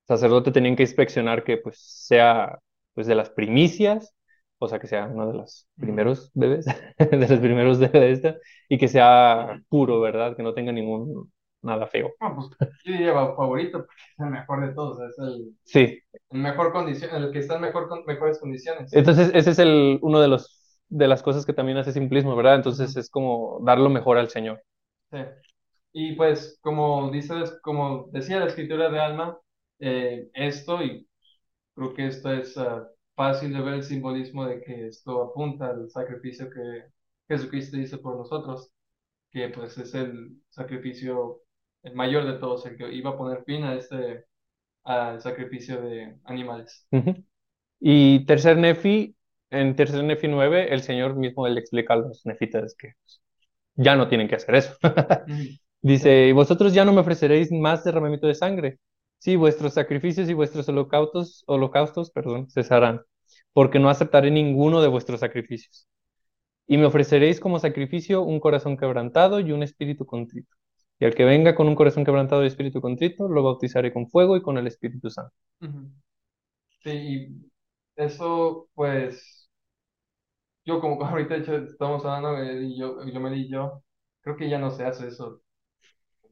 sacerdote 0.08 0.52
tenía 0.52 0.76
que 0.76 0.84
inspeccionar 0.84 1.44
que 1.44 1.58
pues 1.58 1.80
sea 1.80 2.60
pues 2.94 3.08
de 3.08 3.16
las 3.16 3.30
primicias, 3.30 4.16
o 4.60 4.68
sea 4.68 4.80
que 4.80 4.88
sea 4.88 5.06
uno 5.08 5.28
de 5.28 5.34
los 5.38 5.68
primeros 5.78 6.32
bebés, 6.34 6.66
de 6.98 7.18
los 7.28 7.40
primeros 7.40 7.80
de 7.80 8.12
esta, 8.12 8.38
y 8.70 8.78
que 8.78 8.88
sea 8.88 9.62
puro, 9.70 10.02
¿verdad? 10.02 10.36
Que 10.36 10.44
no 10.44 10.54
tenga 10.54 10.72
ningún 10.72 11.32
nada 11.62 11.88
feo. 11.88 12.14
Ah, 12.20 12.34
pues 12.36 12.50
yo 12.86 12.92
diría 12.94 13.14
favorito 13.14 13.80
porque 13.86 14.02
es 14.14 14.20
el 14.20 14.32
mejor 14.32 14.68
de 14.68 14.74
todos, 14.74 15.00
es 15.02 15.20
el, 15.20 15.56
Sí, 15.66 16.02
el 16.32 16.40
mejor 16.40 16.72
condición, 16.72 17.16
el 17.16 17.32
que 17.32 17.40
está 17.40 17.56
en 17.56 17.62
mejor 17.62 17.90
mejores 18.08 18.40
condiciones. 18.40 18.94
entonces 18.94 19.32
ese 19.34 19.52
es 19.52 19.60
el 19.60 20.00
uno 20.02 20.20
de 20.22 20.28
los 20.28 20.67
de 20.90 21.08
las 21.08 21.24
cosas 21.24 21.46
que 21.46 21.54
también 21.54 21.78
hace 21.78 21.92
simplismo, 21.92 22.36
¿verdad? 22.36 22.56
Entonces 22.56 22.96
es 22.96 23.10
como 23.10 23.60
dar 23.64 23.80
lo 23.80 23.90
mejor 23.90 24.18
al 24.18 24.30
Señor. 24.30 24.64
Sí. 25.12 25.20
Y 25.94 26.16
pues, 26.16 26.60
como 26.62 27.10
dices, 27.12 27.60
como 27.62 28.08
decía 28.12 28.40
la 28.40 28.48
escritura 28.48 28.90
de 28.90 29.00
Alma, 29.00 29.40
eh, 29.80 30.30
esto, 30.34 30.84
y 30.84 31.08
creo 31.76 31.94
que 31.94 32.08
esto 32.08 32.32
es 32.32 32.58
ah, 32.58 32.88
fácil 33.16 33.54
de 33.54 33.62
ver 33.62 33.74
el 33.76 33.84
simbolismo 33.84 34.46
de 34.46 34.62
que 34.62 34.88
esto 34.88 35.24
apunta 35.24 35.70
al 35.70 35.90
sacrificio 35.90 36.50
que 36.50 36.86
Jesucristo 37.28 37.78
hizo 37.78 38.02
por 38.02 38.16
nosotros, 38.18 38.72
que 39.32 39.50
pues 39.50 39.78
es 39.78 39.94
el 39.96 40.38
sacrificio 40.50 41.42
el 41.84 41.96
mayor 41.96 42.26
de 42.26 42.40
todos, 42.40 42.66
el 42.66 42.78
que 42.78 42.94
iba 42.94 43.12
a 43.12 43.18
poner 43.18 43.44
fin 43.44 43.64
a 43.64 43.76
este, 43.76 44.26
al 44.84 45.22
sacrificio 45.22 45.82
de 45.82 46.18
animales. 46.26 46.88
Y 47.80 48.26
tercer 48.26 48.58
Nefi, 48.58 49.16
en 49.50 49.76
tercer 49.76 50.04
Nefi 50.04 50.28
9, 50.28 50.74
el 50.74 50.82
Señor 50.82 51.16
mismo 51.16 51.48
le 51.48 51.60
explica 51.60 51.94
a 51.94 51.98
los 51.98 52.26
nefitas 52.26 52.76
que 52.76 52.94
ya 53.76 53.96
no 53.96 54.08
tienen 54.10 54.28
que 54.28 54.36
hacer 54.36 54.56
eso. 54.56 54.76
Dice, 55.82 56.28
y 56.28 56.32
vosotros 56.32 56.74
ya 56.74 56.86
no 56.86 56.94
me 56.94 57.02
ofreceréis 57.02 57.52
más 57.52 57.84
derramamiento 57.84 58.28
de 58.28 58.36
sangre. 58.36 58.80
Sí, 59.20 59.36
vuestros 59.36 59.74
sacrificios 59.74 60.30
y 60.30 60.34
vuestros 60.34 60.68
holocaustos, 60.70 61.44
holocaustos, 61.48 62.12
perdón, 62.12 62.50
cesarán, 62.50 63.02
porque 63.54 63.80
no 63.80 63.90
aceptaré 63.90 64.32
ninguno 64.32 64.82
de 64.82 64.88
vuestros 64.90 65.20
sacrificios. 65.22 65.88
Y 66.68 66.78
me 66.78 66.86
ofreceréis 66.86 67.40
como 67.40 67.60
sacrificio 67.60 68.24
un 68.24 68.40
corazón 68.40 68.78
quebrantado 68.78 69.40
y 69.40 69.52
un 69.52 69.64
espíritu 69.64 70.06
contrito. 70.06 70.56
Y 71.00 71.06
al 71.06 71.16
que 71.16 71.26
venga 71.26 71.56
con 71.56 71.68
un 71.68 71.76
corazón 71.76 72.06
quebrantado 72.06 72.44
y 72.44 72.48
espíritu 72.48 72.82
contrito, 72.82 73.28
lo 73.28 73.44
bautizaré 73.44 73.94
con 73.94 74.10
fuego 74.10 74.38
y 74.38 74.42
con 74.42 74.58
el 74.58 74.68
Espíritu 74.68 75.10
Santo. 75.10 75.34
Sí, 76.84 76.90
y 76.90 77.52
eso, 77.96 78.70
pues, 78.74 79.37
yo 80.68 80.82
como 80.82 81.04
ahorita 81.06 81.38
estamos 81.38 82.06
hablando, 82.06 82.38
eh, 82.44 82.64
y 82.66 82.80
yo, 82.80 83.06
yo 83.08 83.22
me 83.22 83.32
di 83.32 83.50
yo, 83.50 83.84
creo 84.22 84.38
que 84.38 84.50
ya 84.50 84.60
no 84.60 84.72
se 84.72 84.86
hace 84.86 85.10
eso 85.10 85.42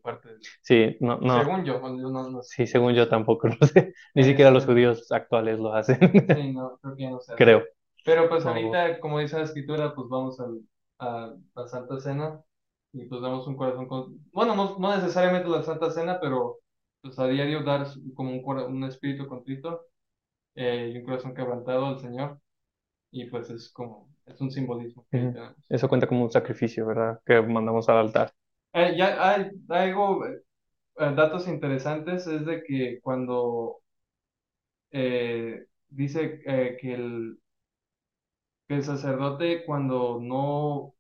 parte 0.03 0.29
de- 0.29 0.47
Sí, 0.61 0.97
no, 0.99 1.17
no, 1.19 1.43
Según 1.43 1.65
yo, 1.65 1.75
yo 1.81 2.09
no, 2.11 2.29
no 2.29 2.43
sé. 2.43 2.55
sí, 2.55 2.67
según 2.67 2.93
yo 2.95 3.09
tampoco 3.09 3.47
lo 3.61 3.67
sé. 3.67 3.93
Ni 4.15 4.23
siquiera 4.23 4.51
los 4.51 4.65
judíos 4.65 5.11
actuales 5.11 5.59
lo 5.59 5.73
hacen, 5.73 5.99
sí, 6.33 6.51
no, 6.53 6.77
creo 6.81 6.95
que 6.95 7.03
ya 7.03 7.09
no 7.11 7.19
se 7.19 7.33
hace. 7.33 7.45
creo. 7.45 7.63
Pero 8.03 8.29
pues 8.29 8.45
No. 8.45 8.45
ahorita, 8.45 8.99
como 8.99 9.19
dice 9.19 9.37
la 9.37 9.43
escritura, 9.45 9.93
pues 9.95 10.07
vamos 10.09 10.39
al, 10.39 10.61
a 10.99 11.35
la 11.55 11.67
Santa 11.67 11.99
Cena 11.99 12.41
y 12.93 13.05
pues 13.05 13.21
damos 13.21 13.47
un 13.47 13.55
corazón 13.57 13.87
con... 13.87 14.19
Bueno, 14.31 14.55
no, 14.55 14.77
no 14.79 14.95
necesariamente 14.95 15.49
la 15.49 15.63
Santa 15.63 15.91
Cena, 15.91 16.19
pero 16.19 16.59
pues 17.01 17.17
a 17.19 17.27
diario 17.27 17.63
dar 17.63 17.87
como 18.15 18.31
un, 18.31 18.59
un 18.59 18.83
espíritu 18.85 19.27
contrito 19.27 19.87
eh, 20.55 20.91
y 20.95 20.99
un 20.99 21.05
corazón 21.05 21.35
quebrantado 21.35 21.87
al 21.87 21.99
Señor. 21.99 22.39
Y 23.11 23.25
pues 23.27 23.49
es 23.51 23.71
como, 23.71 24.09
es 24.25 24.41
un 24.41 24.51
simbolismo. 24.51 25.05
Eso 25.69 25.87
cuenta 25.89 26.07
como 26.07 26.23
un 26.23 26.31
sacrificio, 26.31 26.85
¿verdad? 26.85 27.19
Que 27.25 27.41
mandamos 27.41 27.87
al 27.89 27.97
altar. 27.97 28.33
Eh, 28.73 28.95
ya 28.97 29.07
hay, 29.31 29.51
hay 29.69 29.89
algo, 29.89 30.25
eh, 30.27 30.41
datos 30.97 31.47
interesantes, 31.47 32.27
es 32.27 32.45
de 32.45 32.63
que 32.63 32.99
cuando 33.01 33.79
eh, 34.91 35.65
dice 35.89 36.39
que 36.79 36.93
el, 36.93 37.37
que 38.67 38.75
el 38.75 38.83
sacerdote 38.83 39.65
cuando 39.65 40.19
no, 40.21 40.93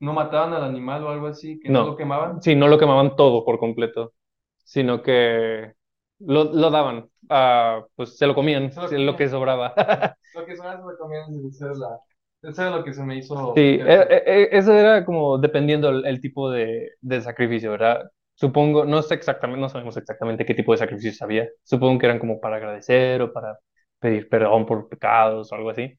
no 0.00 0.12
mataban 0.12 0.52
al 0.52 0.64
animal 0.64 1.04
o 1.04 1.08
algo 1.10 1.26
así, 1.28 1.58
que 1.60 1.70
no, 1.70 1.80
No, 1.80 1.86
lo 1.86 1.96
quemaban, 1.96 2.42
sí, 2.42 2.54
no 2.54 2.68
lo 2.68 2.78
quemaban 2.78 3.16
todo 3.16 3.44
por 3.44 3.58
completo, 3.58 4.14
sino 4.64 5.02
que 5.02 5.74
lo, 6.26 6.44
lo 6.44 6.70
daban, 6.70 7.08
ah, 7.28 7.84
pues 7.96 8.16
se 8.18 8.26
lo 8.26 8.34
comían, 8.34 8.72
Se 8.72 8.80
lo 8.80 8.88
lo 8.98 9.16
que 9.16 9.28
sobraba. 9.28 9.74
lo 10.34 10.46
que 10.46 10.56
se 10.56 10.62
me 10.62 10.96
comían, 10.98 11.46
esa 11.48 11.70
es 11.72 11.78
la, 11.78 12.00
eso 12.42 12.62
era 12.62 12.70
lo 12.76 12.84
que 12.84 12.92
se 12.92 13.02
me 13.04 13.16
hizo 13.18 13.54
Sí, 13.54 13.60
e- 13.60 13.82
e- 13.84 14.22
e- 14.26 14.48
eso 14.58 14.72
era 14.74 15.04
como 15.04 15.36
dependiendo 15.38 15.88
el, 15.90 16.06
el 16.06 16.20
tipo 16.20 16.50
de, 16.50 16.92
de 17.00 17.20
sacrificio, 17.20 17.70
¿verdad? 17.72 18.10
Supongo, 18.34 18.84
no 18.86 19.02
sé 19.02 19.14
exactamente, 19.14 19.60
no 19.60 19.68
sabemos 19.68 19.96
exactamente 19.96 20.46
qué 20.46 20.54
tipo 20.54 20.72
de 20.72 20.78
sacrificios 20.78 21.20
había. 21.22 21.48
Supongo 21.62 21.98
que 21.98 22.06
eran 22.06 22.18
como 22.18 22.40
para 22.40 22.56
agradecer 22.56 23.20
o 23.22 23.32
para 23.32 23.58
pedir 23.98 24.28
perdón 24.28 24.64
por 24.66 24.88
pecados 24.88 25.52
o 25.52 25.54
algo 25.54 25.70
así. 25.70 25.98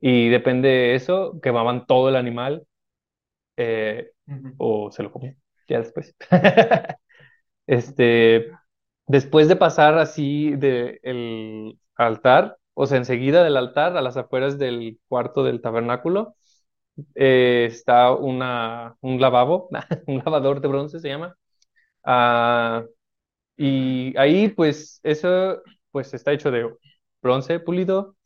Y 0.00 0.28
depende 0.28 0.68
de 0.68 0.94
eso, 0.94 1.40
quemaban 1.42 1.86
todo 1.86 2.08
el 2.08 2.16
animal 2.16 2.66
eh, 3.56 4.12
Ujú. 4.26 4.58
o 4.58 4.90
se 4.92 5.02
lo 5.02 5.12
comían 5.12 5.36
ya 5.68 5.78
después. 5.80 6.14
Este, 7.66 8.50
después 9.12 9.48
de 9.48 9.56
pasar 9.56 9.98
así 9.98 10.52
del 10.56 11.78
altar, 11.96 12.58
o 12.74 12.86
sea, 12.86 12.98
enseguida 12.98 13.44
del 13.44 13.56
altar, 13.56 13.96
a 13.96 14.02
las 14.02 14.16
afueras 14.16 14.58
del 14.58 14.98
cuarto 15.08 15.44
del 15.44 15.60
tabernáculo, 15.60 16.34
eh, 17.14 17.66
está 17.70 18.12
un 18.14 18.38
lavabo, 19.20 19.68
un 20.08 20.18
lavador 20.24 20.60
de 20.60 20.68
bronce 20.68 21.00
se 21.00 21.08
llama. 21.08 21.36
Ah, 22.04 22.84
y 23.56 24.16
ahí, 24.18 24.48
pues, 24.48 25.00
eso, 25.02 25.62
pues, 25.90 26.14
está 26.14 26.32
hecho 26.32 26.50
de 26.50 26.70
bronce 27.22 27.60
pulido. 27.60 28.16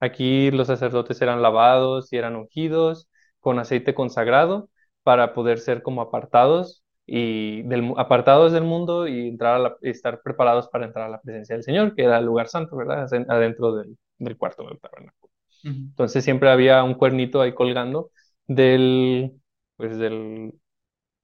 Aquí 0.00 0.50
los 0.50 0.68
sacerdotes 0.68 1.20
eran 1.22 1.42
lavados 1.42 2.12
y 2.12 2.16
eran 2.18 2.36
ungidos 2.36 3.08
con 3.40 3.58
aceite 3.58 3.94
consagrado 3.94 4.70
para 5.04 5.34
poder 5.34 5.58
ser 5.60 5.82
como 5.82 6.02
apartados 6.02 6.81
y 7.06 7.62
del, 7.62 7.92
apartados 7.96 8.52
del 8.52 8.64
mundo 8.64 9.06
y 9.08 9.28
entrar 9.28 9.56
a 9.56 9.58
la- 9.58 9.76
estar 9.82 10.20
preparados 10.22 10.68
para 10.68 10.86
entrar 10.86 11.06
a 11.06 11.10
la 11.10 11.20
presencia 11.20 11.54
del 11.56 11.64
Señor, 11.64 11.94
que 11.94 12.04
era 12.04 12.18
el 12.18 12.26
lugar 12.26 12.48
santo, 12.48 12.76
¿verdad? 12.76 13.04
Aden- 13.10 13.26
Adentro 13.30 13.74
del, 13.74 13.96
del 14.18 14.36
cuarto 14.36 14.66
del 14.68 14.80
tabernáculo. 14.80 15.32
Ujú. 15.64 15.92
Entonces 15.92 16.24
siempre 16.24 16.50
había 16.50 16.82
un 16.84 16.94
cuernito 16.94 17.40
ahí 17.42 17.54
colgando 17.54 18.10
del, 18.46 19.32
pues, 19.76 19.98
del 19.98 20.54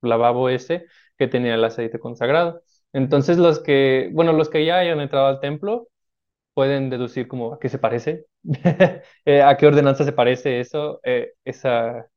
lavabo 0.02 0.48
ese 0.48 0.86
que 1.18 1.28
tenía 1.28 1.54
el 1.54 1.64
aceite 1.64 1.98
consagrado. 1.98 2.62
Entonces 2.92 3.38
los 3.38 3.60
que, 3.60 4.10
bueno, 4.12 4.32
los 4.32 4.48
que 4.48 4.64
ya 4.64 4.78
hayan 4.78 5.00
entrado 5.00 5.26
al 5.28 5.40
templo 5.40 5.88
pueden 6.54 6.90
deducir 6.90 7.28
como 7.28 7.54
a 7.54 7.58
qué 7.60 7.68
se 7.68 7.78
parece, 7.78 8.26
eh, 9.24 9.42
a 9.42 9.56
qué 9.56 9.66
ordenanza 9.66 10.04
se 10.04 10.12
parece 10.12 10.60
eso, 10.60 11.00
eh, 11.04 11.32
esa, 11.44 12.08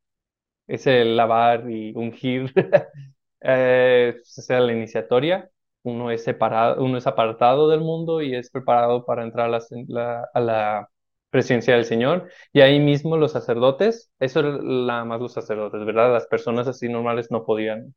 ese 0.67 1.05
lavar 1.05 1.69
y 1.71 1.93
ungir, 1.95 2.53
eh, 3.41 4.13
pues, 4.17 4.45
sea 4.45 4.59
la 4.59 4.73
iniciatoria. 4.73 5.49
Uno 5.83 6.11
es 6.11 6.23
separado, 6.23 6.83
uno 6.83 6.97
es 6.97 7.07
apartado 7.07 7.69
del 7.69 7.81
mundo 7.81 8.21
y 8.21 8.35
es 8.35 8.49
preparado 8.51 9.05
para 9.05 9.23
entrar 9.23 9.47
a 9.47 9.49
la, 9.49 9.61
la- 9.87 10.29
a 10.33 10.39
la 10.39 10.89
presencia 11.29 11.75
del 11.75 11.85
Señor. 11.85 12.29
Y 12.53 12.61
ahí 12.61 12.79
mismo 12.79 13.17
los 13.17 13.31
sacerdotes, 13.31 14.11
eso 14.19 14.39
era 14.41 14.49
la 14.61 15.05
más 15.05 15.19
los 15.21 15.33
sacerdotes, 15.33 15.85
¿verdad? 15.85 16.13
Las 16.13 16.27
personas 16.27 16.67
así 16.67 16.89
normales 16.89 17.31
no 17.31 17.45
podían 17.45 17.95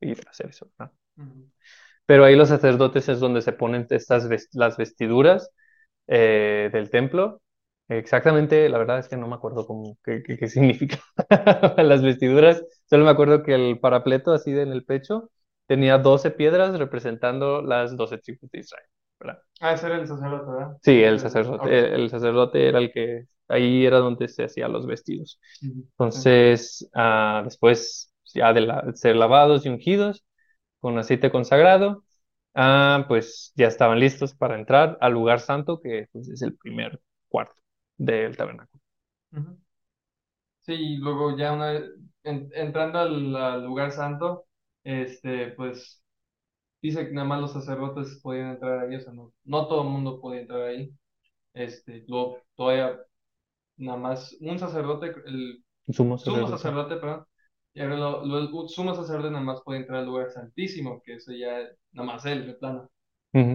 ir 0.00 0.20
a 0.26 0.30
hacer 0.30 0.48
eso. 0.50 0.68
Pero 2.06 2.24
ahí 2.24 2.36
los 2.36 2.48
sacerdotes 2.48 3.08
es 3.08 3.20
donde 3.20 3.42
se 3.42 3.52
ponen 3.52 3.86
estas 3.90 4.28
las 4.52 4.76
vestiduras 4.76 5.50
eh, 6.06 6.70
del 6.72 6.90
templo. 6.90 7.42
Exactamente, 7.88 8.68
la 8.70 8.78
verdad 8.78 8.98
es 8.98 9.08
que 9.08 9.16
no 9.16 9.28
me 9.28 9.34
acuerdo 9.34 9.66
cómo, 9.66 9.98
qué, 10.04 10.22
qué, 10.22 10.38
qué 10.38 10.48
significa 10.48 10.98
las 11.76 12.02
vestiduras. 12.02 12.64
Solo 12.88 13.04
me 13.04 13.10
acuerdo 13.10 13.42
que 13.42 13.54
el 13.54 13.78
parapleto 13.78 14.32
así 14.32 14.52
de 14.52 14.62
en 14.62 14.72
el 14.72 14.84
pecho 14.84 15.30
tenía 15.66 15.98
12 15.98 16.30
piedras 16.30 16.78
representando 16.78 17.60
las 17.62 17.96
12 17.96 18.18
tribus 18.18 18.50
de 18.50 18.60
Israel, 18.60 18.86
¿verdad? 19.20 19.38
Ah, 19.60 19.72
ese 19.72 19.86
era 19.86 19.96
el 19.96 20.06
sacerdote, 20.06 20.50
¿verdad? 20.50 20.76
Sí, 20.82 21.02
el 21.02 21.18
sacerdote, 21.18 21.78
el, 21.78 22.00
el 22.02 22.10
sacerdote 22.10 22.68
era 22.68 22.78
el 22.78 22.92
que, 22.92 23.24
ahí 23.48 23.86
era 23.86 23.98
donde 23.98 24.28
se 24.28 24.44
hacían 24.44 24.72
los 24.72 24.86
vestidos. 24.86 25.40
Entonces, 25.92 26.88
ah, 26.94 27.42
después 27.44 28.12
ya 28.34 28.52
de 28.52 28.60
la- 28.62 28.92
ser 28.94 29.16
lavados 29.16 29.64
y 29.66 29.70
ungidos 29.70 30.24
con 30.80 30.98
aceite 30.98 31.30
consagrado, 31.30 32.04
ah, 32.54 33.06
pues 33.08 33.52
ya 33.56 33.68
estaban 33.68 34.00
listos 34.00 34.34
para 34.34 34.56
entrar 34.58 34.98
al 35.00 35.12
lugar 35.14 35.40
santo, 35.40 35.80
que 35.82 36.08
pues, 36.12 36.28
es 36.30 36.42
el 36.42 36.56
primer 36.56 37.00
cuarto 37.28 37.54
del 37.98 38.36
tabernáculo. 38.36 38.82
Sí, 40.60 40.72
y 40.74 40.96
luego 40.96 41.36
ya 41.36 41.52
una 41.52 41.74
en- 42.24 42.50
entrando 42.54 42.98
al, 42.98 43.36
al 43.36 43.64
lugar 43.64 43.92
santo, 43.92 44.46
este, 44.82 45.48
pues 45.52 46.02
dice 46.82 47.06
que 47.06 47.12
nada 47.12 47.28
más 47.28 47.40
los 47.42 47.52
sacerdotes 47.54 48.20
podían 48.22 48.50
entrar 48.52 48.80
ahí, 48.80 48.96
o 48.96 49.00
sea, 49.00 49.12
no, 49.14 49.32
no 49.44 49.68
todo 49.68 49.82
el 49.82 49.88
mundo 49.90 50.20
podía 50.20 50.42
entrar 50.42 50.62
ahí. 50.62 50.92
Este, 51.54 52.04
luego 52.08 52.38
todavía 52.56 52.98
nada 53.78 53.98
más 53.98 54.36
un 54.40 54.58
sacerdote, 54.58 55.14
el 55.26 55.64
Sumo 55.88 56.18
sumo 56.18 56.46
sacerdote. 56.48 56.48
sacerdote, 56.48 56.96
perdón. 56.96 57.26
Y 57.74 57.82
ahora 57.82 57.96
lo, 57.96 58.24
lo- 58.26 58.38
el 58.64 58.70
sumo 58.70 58.94
sacerdote 58.94 59.30
nada 59.32 59.44
más 59.44 59.62
puede 59.64 59.80
entrar 59.80 60.00
al 60.00 60.06
lugar 60.06 60.30
santísimo, 60.32 61.02
que 61.04 61.14
eso 61.16 61.32
ya 61.32 61.60
nada 61.92 62.06
más 62.08 62.26
él, 62.26 62.46
de 62.46 62.54
plano. 62.54 62.90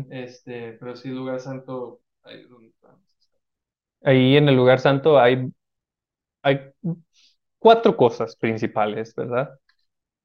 Este, 0.09 0.73
pero 0.73 0.95
sí, 0.95 1.09
el 1.09 1.15
lugar 1.17 1.39
santo, 1.41 2.01
ahí 2.23 2.41
es 2.41 2.49
donde. 2.49 2.73
Ahí 4.03 4.37
en 4.37 4.49
el 4.49 4.55
lugar 4.55 4.79
santo 4.79 5.19
hay, 5.19 5.51
hay 6.43 6.59
cuatro 7.59 7.97
cosas 7.97 8.35
principales, 8.35 9.13
¿verdad? 9.15 9.59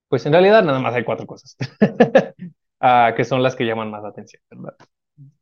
Pues 0.09 0.27
en 0.27 0.33
realidad 0.33 0.65
nada 0.65 0.81
más 0.81 0.95
hay 0.95 1.05
cuatro 1.05 1.27
cosas, 1.27 1.57
Ah, 2.81 3.15
que 3.17 3.25
son 3.25 3.43
las 3.43 3.57
que 3.57 3.65
llaman 3.67 3.91
más 3.91 4.03
la 4.03 4.11
atención, 4.11 4.43
¿verdad? 4.51 4.77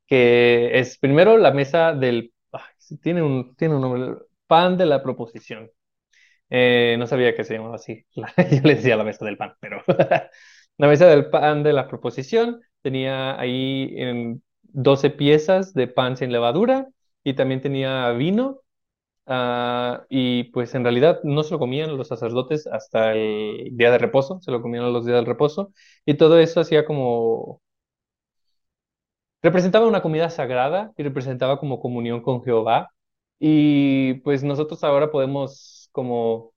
Que 0.06 0.78
es 0.78 0.98
primero 0.98 1.38
la 1.38 1.52
mesa 1.52 1.94
del, 1.94 2.32
tiene 3.02 3.22
un, 3.22 3.56
tiene 3.56 3.76
un 3.76 3.82
nombre, 3.82 4.16
pan 4.46 4.76
de 4.78 4.86
la 4.86 5.02
proposición. 5.02 5.70
Eh, 6.50 6.96
no 6.98 7.06
sabía 7.06 7.34
que 7.34 7.44
se 7.44 7.54
llamaba 7.56 7.76
así. 7.76 8.04
Yo 8.14 8.60
le 8.64 8.74
decía 8.76 8.96
la 8.96 9.04
mesa 9.04 9.24
del 9.24 9.36
pan, 9.36 9.54
pero 9.60 9.82
la 10.78 10.88
mesa 10.88 11.06
del 11.06 11.30
pan 11.30 11.62
de 11.62 11.72
la 11.72 11.88
proposición 11.88 12.60
tenía 12.82 13.38
ahí 13.40 13.94
en 13.96 14.42
12 14.62 15.10
piezas 15.10 15.74
de 15.74 15.88
pan 15.88 16.16
sin 16.16 16.32
levadura 16.32 16.88
y 17.24 17.34
también 17.34 17.60
tenía 17.60 18.10
vino. 18.12 18.60
ah, 19.26 20.04
y 20.10 20.44
pues 20.52 20.74
en 20.74 20.84
realidad 20.84 21.20
no 21.24 21.42
se 21.44 21.52
lo 21.52 21.58
comían 21.60 21.96
los 21.96 22.08
sacerdotes 22.08 22.66
hasta 22.68 23.12
el 23.14 23.70
día 23.76 23.90
de 23.92 23.98
reposo, 23.98 24.40
se 24.42 24.50
lo 24.52 24.62
comían 24.62 24.92
los 24.92 25.06
días 25.06 25.16
del 25.18 25.26
reposo. 25.26 25.72
Y 26.06 26.14
todo 26.16 26.38
eso 26.40 26.60
hacía 26.60 26.84
como, 26.86 27.62
representaba 29.42 29.86
una 29.86 30.02
comida 30.02 30.30
sagrada 30.30 30.92
y 30.96 31.02
representaba 31.02 31.58
como 31.58 31.80
comunión 31.80 32.20
con 32.22 32.42
Jehová. 32.42 32.90
Y 33.38 34.14
pues 34.22 34.44
nosotros 34.44 34.84
ahora 34.84 35.10
podemos 35.10 35.88
como 35.92 36.52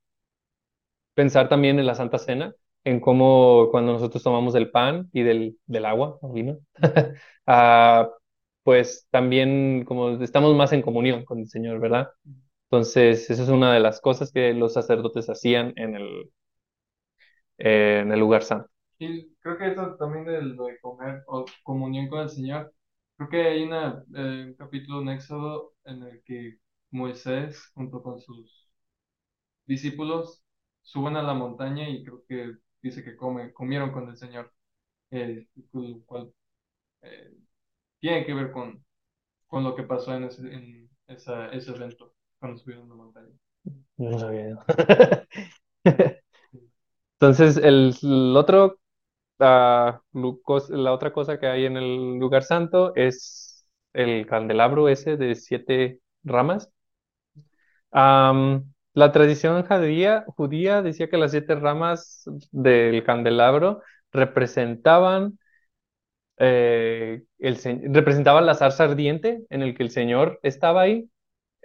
pensar 1.14 1.48
también 1.48 1.78
en 1.78 1.86
la 1.86 1.94
Santa 1.94 2.18
Cena, 2.18 2.54
en 2.84 3.00
cómo 3.00 3.68
cuando 3.70 3.92
nosotros 3.92 4.22
tomamos 4.22 4.52
del 4.54 4.70
pan 4.70 5.08
y 5.12 5.22
del, 5.22 5.58
del 5.66 5.84
agua 5.86 6.18
o 6.20 6.32
vino, 6.32 6.58
ah, 7.46 8.08
pues 8.66 9.06
también 9.12 9.84
como 9.86 10.10
estamos 10.22 10.56
más 10.56 10.72
en 10.74 10.82
comunión 10.82 11.24
con 11.24 11.38
el 11.38 11.48
Señor, 11.48 11.80
¿verdad? 11.80 12.10
Entonces, 12.70 13.30
eso 13.30 13.44
es 13.44 13.48
una 13.48 13.72
de 13.74 13.80
las 13.80 14.00
cosas 14.02 14.32
que 14.32 14.52
los 14.54 14.74
sacerdotes 14.74 15.30
hacían 15.30 15.72
en 15.76 15.94
el, 15.96 16.30
eh, 17.58 18.00
en 18.02 18.12
el 18.12 18.20
lugar 18.20 18.42
santo. 18.42 18.68
Y 18.98 19.34
creo 19.40 19.58
que 19.58 19.68
eso 19.72 19.96
también 19.96 20.24
de 20.26 20.42
lo 20.42 20.66
de 20.66 20.78
comer 20.80 21.22
o 21.26 21.44
comunión 21.62 22.08
con 22.08 22.20
el 22.20 22.30
Señor, 22.30 22.74
creo 23.16 23.28
que 23.28 23.42
hay 23.42 23.62
una, 23.62 24.02
eh, 24.16 24.44
un 24.48 24.54
capítulo 24.54 25.02
en 25.02 25.08
Éxodo 25.10 25.74
en 25.84 26.02
el 26.02 26.22
que 26.24 26.58
Moisés, 26.90 27.70
junto 27.74 28.02
con 28.02 28.20
sus 28.20 28.70
discípulos, 29.66 30.42
suben 30.82 31.16
a 31.16 31.22
la 31.22 31.34
montaña 31.34 31.88
y 31.88 32.04
creo 32.04 32.24
que 32.28 32.54
dice 32.82 33.04
que 33.04 33.16
come, 33.16 33.52
comieron 33.52 33.92
con 33.92 34.08
el 34.08 34.16
Señor, 34.16 34.52
eh, 35.10 35.48
cual 36.06 36.32
eh, 37.02 37.32
tiene 38.06 38.26
que 38.26 38.34
ver 38.34 38.52
con, 38.52 38.84
con 39.48 39.64
lo 39.64 39.74
que 39.76 39.84
pasó 39.84 40.14
en 40.14 40.24
ese, 40.24 40.42
en 40.54 40.90
esa, 41.08 41.48
ese 41.50 41.72
evento 41.72 42.14
cuando 42.40 42.58
subieron 42.58 42.88
la 42.88 42.96
montaña. 42.96 43.30
No 43.98 44.18
sabía. 44.18 44.56
Entonces, 47.20 47.56
el, 47.58 47.94
el 48.02 48.36
otro, 48.36 48.78
cos- 50.42 50.68
la 50.70 50.92
otra 50.92 51.12
cosa 51.12 51.38
que 51.38 51.46
hay 51.46 51.64
en 51.66 51.76
el 51.76 52.18
lugar 52.18 52.42
santo 52.44 52.94
es 52.96 53.66
el 53.92 54.26
candelabro 54.26 54.88
ese 54.88 55.16
de 55.16 55.34
siete 55.34 56.00
ramas. 56.24 56.70
Am, 57.92 58.72
la 58.94 59.12
tradición 59.12 59.62
judía, 59.66 60.24
judía 60.36 60.82
decía 60.82 61.08
que 61.08 61.16
las 61.18 61.30
siete 61.32 61.54
ramas 61.54 62.24
del 62.52 63.04
candelabro 63.04 63.82
representaban, 64.12 65.38
eh, 66.38 67.24
el, 67.38 67.56
se- 67.58 67.80
representaban 67.84 68.46
la 68.46 68.54
zarza 68.54 68.84
ardiente 68.84 69.44
en 69.50 69.62
el 69.62 69.74
que 69.76 69.82
el 69.84 69.90
Señor 69.90 70.40
estaba 70.42 70.82
ahí, 70.82 71.10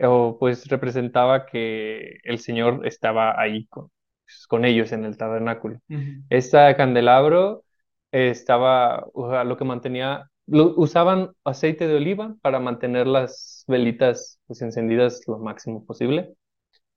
o 0.01 0.38
pues 0.39 0.67
representaba 0.69 1.45
que 1.45 2.19
el 2.23 2.39
Señor 2.39 2.86
estaba 2.88 3.39
ahí 3.39 3.67
con, 3.67 3.89
pues, 4.25 4.47
con 4.47 4.65
ellos 4.65 4.91
en 4.91 5.05
el 5.05 5.17
tabernáculo. 5.17 5.79
Ujú. 5.89 6.23
Este 6.29 6.75
candelabro 6.75 7.63
eh, 8.12 8.29
estaba, 8.29 9.05
o 9.13 9.29
sea, 9.29 9.43
lo 9.43 9.57
que 9.57 9.65
mantenía, 9.65 10.29
lo- 10.47 10.73
usaban 10.77 11.31
aceite 11.43 11.88
de 11.88 11.95
oliva 11.97 12.36
para 12.41 12.60
mantener 12.60 13.07
las 13.07 13.63
velitas 13.67 14.39
pues, 14.47 14.62
encendidas 14.62 15.21
lo 15.27 15.38
máximo 15.39 15.86
posible. 15.86 16.34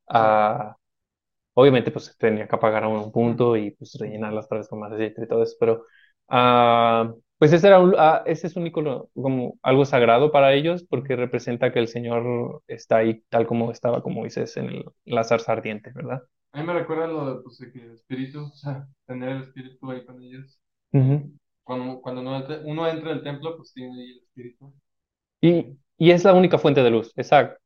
Ah, 0.09 0.77
obviamente, 1.55 1.91
pues 1.91 2.17
tenía 2.19 2.49
que 2.49 2.57
apagar 2.57 2.85
a 2.85 2.89
un 2.89 3.13
punto 3.13 3.57
y 3.57 3.73
pues 3.73 3.95
rellenarlas 4.01 4.47
otra 4.47 4.59
vez 4.59 4.69
con 4.69 4.81
más 4.81 4.93
aceite 4.93 5.25
y 5.25 5.29
todo 5.29 5.43
eso, 5.43 5.57
pero 5.61 5.87
ah, 6.29 7.13
pues 7.39 7.53
ese 7.53 7.67
era 7.69 7.81
un, 7.81 7.95
ah, 7.99 8.23
ese 8.27 8.47
es 8.47 8.57
un 8.57 8.67
icono 8.67 9.09
como 9.15 9.59
algo 9.63 9.85
sagrado 9.85 10.33
para 10.33 10.55
ellos 10.55 10.85
porque 10.89 11.17
representa 11.17 11.73
que 11.73 11.79
el 11.81 11.89
Señor 11.89 12.63
está 12.69 12.99
ahí 12.99 13.23
tal 13.29 13.47
como 13.47 13.71
estaba 13.73 14.03
como 14.03 14.21
Moisés 14.21 14.57
en 14.57 14.67
el- 14.67 14.85
la 15.05 15.25
zarza 15.25 15.53
ardiente, 15.53 15.93
¿verdad? 15.95 16.23
A 16.53 16.59
mí 16.61 16.67
me 16.67 16.73
recuerda 16.73 17.07
lo 17.07 17.35
de 17.37 17.43
pues, 17.43 17.59
de 17.59 17.71
que 17.71 17.81
el 17.85 17.93
espíritu, 17.93 18.45
o 18.47 18.57
sea, 18.57 18.89
tener 19.07 19.29
el 19.29 19.43
espíritu 19.43 19.91
ahí 19.91 20.07
con 20.07 20.23
ellos. 20.23 20.59
Ujú. 20.93 21.35
Cuando, 21.63 22.01
cuando 22.01 22.21
uno, 22.23 22.37
entra, 22.39 22.61
uno 22.65 22.89
entra 22.89 23.13
al 23.13 23.23
templo, 23.23 23.57
pues 23.57 23.73
tiene 23.75 23.93
ahí 24.01 24.11
el 24.13 24.19
espíritu. 24.19 24.73
Y, 25.41 25.79
y 25.99 26.11
es 26.11 26.25
la 26.25 26.33
única 26.35 26.59
fuente 26.59 26.83
de 26.83 26.91
luz, 26.91 27.13
exacto. 27.17 27.59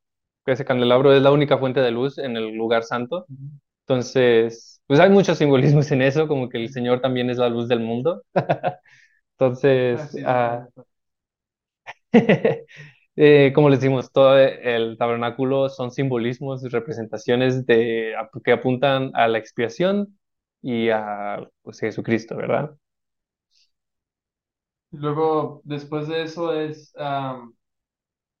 Ese 0.45 0.65
candelabro 0.65 1.13
es 1.13 1.21
la 1.21 1.31
única 1.31 1.57
fuente 1.59 1.79
de 1.81 1.91
luz 1.91 2.17
en 2.17 2.35
el 2.37 2.55
lugar 2.55 2.83
santo. 2.83 3.27
Ujú. 3.29 3.59
Entonces, 3.87 4.81
pues 4.87 4.99
hay 4.99 5.09
muchos 5.11 5.37
simbolismos 5.39 5.91
en 5.91 6.01
eso, 6.03 6.27
como 6.27 6.49
que 6.49 6.57
el 6.59 6.69
Señor 6.71 7.01
también 7.01 7.29
es 7.29 7.37
la 7.37 7.49
luz 7.49 7.67
del 7.69 7.81
mundo. 7.81 8.23
Entonces, 9.39 10.19
ah, 10.23 10.67
sí, 10.73 10.85
eh, 13.15 13.51
como 13.53 13.69
les 13.69 13.79
decimos, 13.81 14.11
todo 14.11 14.37
el 14.37 14.97
tabernáculo 14.97 15.69
son 15.69 15.91
simbolismos 15.91 16.63
y 16.63 16.69
representaciones 16.69 17.65
de, 17.65 18.13
que 18.43 18.51
apuntan 18.51 19.11
a 19.15 19.27
la 19.27 19.37
expiación 19.37 20.17
y 20.61 20.89
a 20.89 21.47
pues, 21.63 21.79
Jesucristo, 21.79 22.35
¿verdad? 22.35 22.71
Y 24.91 24.97
luego, 24.97 25.61
después 25.65 26.07
de 26.07 26.23
eso, 26.23 26.53
es, 26.53 26.93
am, 26.97 27.53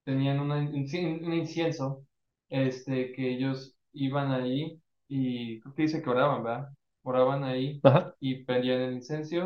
tenían 0.05 0.39
una, 0.39 0.61
inci- 0.63 1.21
un 1.25 1.33
incienso 1.33 2.05
este, 2.49 3.13
que 3.13 3.31
ellos 3.35 3.75
iban 3.93 4.31
ahí 4.31 4.81
y 5.07 5.59
creo 5.61 5.75
que 5.75 5.83
dice 5.83 6.01
que 6.03 6.09
oraban, 6.09 6.43
¿verdad? 6.43 6.69
Oraban 7.03 7.43
ahí 7.43 7.83
Ajá. 7.83 8.15
y 8.19 8.43
prendían 8.45 8.81
el 8.81 8.93
incenso 8.95 9.35
y 9.35 9.39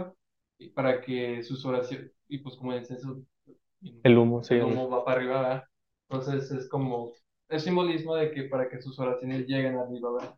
para 0.69 1.01
que 1.01 1.43
sus 1.43 1.65
oraciones, 1.65 2.11
y 2.27 2.39
pues 2.39 2.55
como 2.55 2.73
el 4.03 4.17
humo, 4.17 4.43
sí. 4.43 4.55
el 4.55 4.63
humo 4.63 4.89
va 4.89 5.03
para 5.03 5.17
arriba, 5.17 5.41
¿verdad? 5.41 5.63
Entonces 6.09 6.51
es 6.51 6.69
como, 6.69 7.11
es 7.49 7.63
simbolismo 7.63 8.15
de 8.15 8.31
que 8.31 8.43
para 8.43 8.69
que 8.69 8.81
sus 8.81 8.97
oraciones 8.99 9.47
lleguen 9.47 9.77
arriba, 9.77 10.13
¿verdad? 10.13 10.35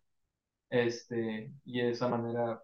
Este, 0.69 1.51
y 1.63 1.81
de 1.81 1.91
esa 1.91 2.07
manera 2.07 2.61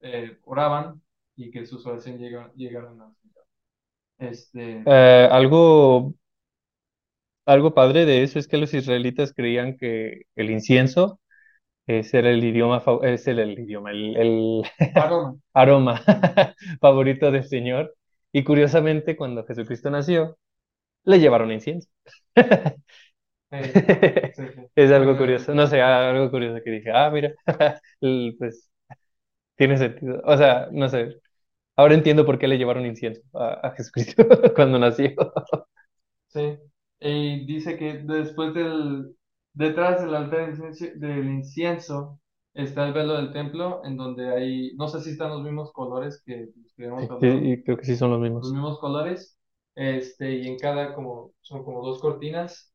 eh, 0.00 0.38
oraban 0.44 1.00
y 1.36 1.50
que 1.50 1.66
sus 1.66 1.84
oraciones 1.86 2.20
llegaran, 2.20 2.52
llegaran 2.54 3.00
a 3.00 3.12
este, 4.18 4.82
Eh, 4.86 5.28
algo, 5.30 6.14
algo 7.46 7.74
padre 7.74 8.04
de 8.06 8.22
eso 8.22 8.38
es 8.38 8.46
que 8.46 8.58
los 8.58 8.72
israelitas 8.74 9.32
creían 9.34 9.76
que 9.76 10.22
el 10.36 10.50
incienso 10.50 11.20
ese 11.86 12.18
era 12.18 12.30
el 12.30 12.44
idioma, 12.44 12.82
era 13.02 13.42
el 13.42 13.58
idioma, 13.58 13.90
el, 13.90 14.16
el 14.16 14.62
aroma. 14.94 15.36
aroma 15.54 16.00
favorito 16.80 17.30
del 17.30 17.44
Señor. 17.44 17.94
Y 18.32 18.44
curiosamente, 18.44 19.16
cuando 19.16 19.44
Jesucristo 19.44 19.90
nació, 19.90 20.38
le 21.04 21.20
llevaron 21.20 21.52
incienso. 21.52 21.88
Eh, 23.50 23.72
sí, 23.74 23.82
sí. 24.34 24.42
Es 24.74 24.90
algo 24.90 25.16
curioso, 25.16 25.54
no 25.54 25.66
sé, 25.66 25.80
algo 25.82 26.30
curioso 26.30 26.62
que 26.64 26.70
dije, 26.70 26.90
ah, 26.92 27.10
mira, 27.10 27.32
pues 28.38 28.70
tiene 29.56 29.78
sentido. 29.78 30.22
O 30.24 30.36
sea, 30.36 30.68
no 30.72 30.88
sé, 30.88 31.16
ahora 31.76 31.94
entiendo 31.94 32.26
por 32.26 32.38
qué 32.38 32.48
le 32.48 32.58
llevaron 32.58 32.86
incienso 32.86 33.22
a, 33.34 33.68
a 33.68 33.72
Jesucristo 33.76 34.26
cuando 34.56 34.78
nació. 34.78 35.12
Sí, 36.28 36.58
y 37.00 37.44
dice 37.46 37.76
que 37.76 37.98
después 38.04 38.54
del, 38.54 39.14
detrás 39.54 40.02
del 40.02 40.14
altar 40.14 40.40
del 40.40 40.50
incienso, 40.50 40.86
del 40.98 41.26
incienso 41.30 42.20
está 42.54 42.86
el 42.86 42.92
velo 42.94 43.14
del 43.14 43.32
templo, 43.32 43.82
en 43.84 43.96
donde 43.96 44.30
hay, 44.34 44.74
no 44.76 44.88
sé 44.88 45.00
si 45.00 45.10
están 45.10 45.30
los 45.30 45.42
mismos 45.42 45.72
colores 45.72 46.22
que 46.24 46.48
los 46.56 46.74
que 46.76 46.84
hemos 46.86 47.10
Sí, 47.20 47.26
hablado, 47.26 47.52
y 47.52 47.62
creo 47.62 47.76
que 47.78 47.84
sí 47.86 47.96
son 47.96 48.10
los 48.10 48.20
los 48.40 48.50
mismos. 48.50 48.52
mismos 48.52 48.78
colores, 48.80 49.38
este, 49.74 50.32
y 50.36 50.48
en 50.48 50.58
cada 50.58 50.94
como, 50.94 51.32
son 51.40 51.64
como 51.64 51.82
dos 51.86 52.00
cortinas, 52.00 52.72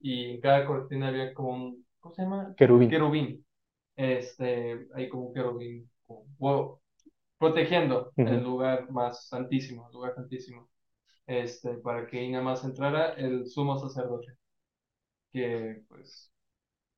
y 0.00 0.26
en 0.32 0.40
cada 0.40 0.66
cortina 0.66 1.08
había 1.08 1.34
como 1.34 1.50
un, 1.52 1.86
¿cómo 2.00 2.14
se 2.14 2.22
llama? 2.22 2.56
Querubín. 2.56 2.90
Querubín, 2.90 3.44
este, 3.96 4.88
hay 4.94 5.08
como 5.08 5.26
un 5.28 5.34
querubín, 5.34 5.90
como- 6.06 6.26
wow, 6.38 6.80
protegiendo 7.38 8.14
el 8.24 8.42
lugar 8.44 8.90
más 8.92 9.28
santísimo, 9.28 9.86
el 9.88 9.94
lugar 9.94 10.14
santísimo 10.14 10.68
este, 11.26 11.74
para 11.78 12.06
que 12.06 12.18
ahí 12.20 12.30
nada 12.30 12.44
más 12.44 12.64
entrara 12.64 13.14
el 13.14 13.46
sumo 13.48 13.78
sacerdote, 13.78 14.34
que 15.32 15.82
pues 15.88 16.32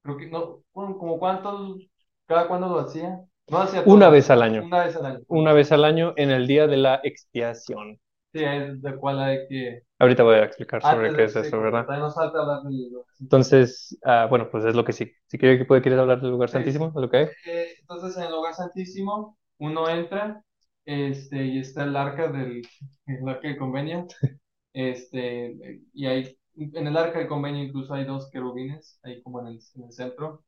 creo 0.02 0.16
que 0.18 0.28
no, 0.28 0.64
bueno, 0.74 0.98
como 0.98 1.18
cuántos, 1.18 1.78
cada 2.26 2.48
cuándo 2.48 2.68
lo 2.68 2.80
hacía. 2.80 3.20
No 3.48 3.58
hacía 3.58 3.84
Una 3.84 4.08
todo, 4.08 4.10
vez 4.10 4.30
al 4.30 4.42
año. 4.42 4.62
Una 4.64 4.84
vez 4.84 4.96
al 4.96 5.06
año. 5.06 5.20
Una 5.28 5.52
vez 5.52 5.72
al 5.72 5.84
año 5.84 6.14
en 6.16 6.30
el 6.30 6.46
día 6.46 6.66
de 6.66 6.76
la 6.76 7.00
expiación. 7.02 7.98
Sí, 8.32 8.42
es 8.44 8.80
de 8.82 8.96
cuál 8.96 9.20
hay 9.20 9.46
que... 9.48 9.82
Ahorita 9.98 10.22
voy 10.22 10.36
a 10.36 10.44
explicar 10.44 10.82
sobre 10.82 11.08
Antes 11.08 11.16
qué 11.16 11.24
es 11.24 11.36
eso, 11.36 11.60
¿verdad? 11.60 11.86
Nos 11.98 12.14
falta 12.14 12.40
hablar 12.40 12.62
del 12.62 12.90
lugar. 12.90 13.06
Entonces, 13.20 13.98
ah, 14.04 14.26
bueno, 14.28 14.48
pues 14.50 14.64
es 14.64 14.74
lo 14.74 14.84
que 14.84 14.92
sí. 14.92 15.12
Si 15.26 15.38
quieres, 15.38 15.66
¿quieres 15.66 15.98
hablar 15.98 16.20
del 16.20 16.30
lugar 16.30 16.48
Sí, 16.48 16.54
santísimo? 16.54 16.90
sí. 16.90 16.90
¿De 16.90 17.00
lo 17.00 17.10
que 17.10 17.16
hay? 17.18 17.28
Eh, 17.46 17.74
entonces, 17.80 18.16
en 18.16 18.24
el 18.24 18.32
lugar 18.32 18.54
santísimo, 18.54 19.38
uno 19.58 19.88
entra 19.88 20.42
este, 20.84 21.44
y 21.46 21.58
está 21.60 21.84
el 21.84 21.96
arca 21.96 22.28
del, 22.30 22.62
el 23.06 23.28
arca 23.28 23.48
del 23.48 23.58
convenio. 23.58 24.06
Este, 24.74 25.82
y 25.92 26.06
hay, 26.06 26.38
en 26.56 26.86
el 26.86 26.96
arca 26.96 27.18
del 27.18 27.28
convenio 27.28 27.62
incluso 27.64 27.94
hay 27.94 28.04
dos 28.04 28.30
querubines, 28.30 28.98
ahí 29.02 29.22
como 29.22 29.40
en 29.40 29.48
el, 29.48 29.60
en 29.74 29.84
el 29.84 29.92
centro. 29.92 30.44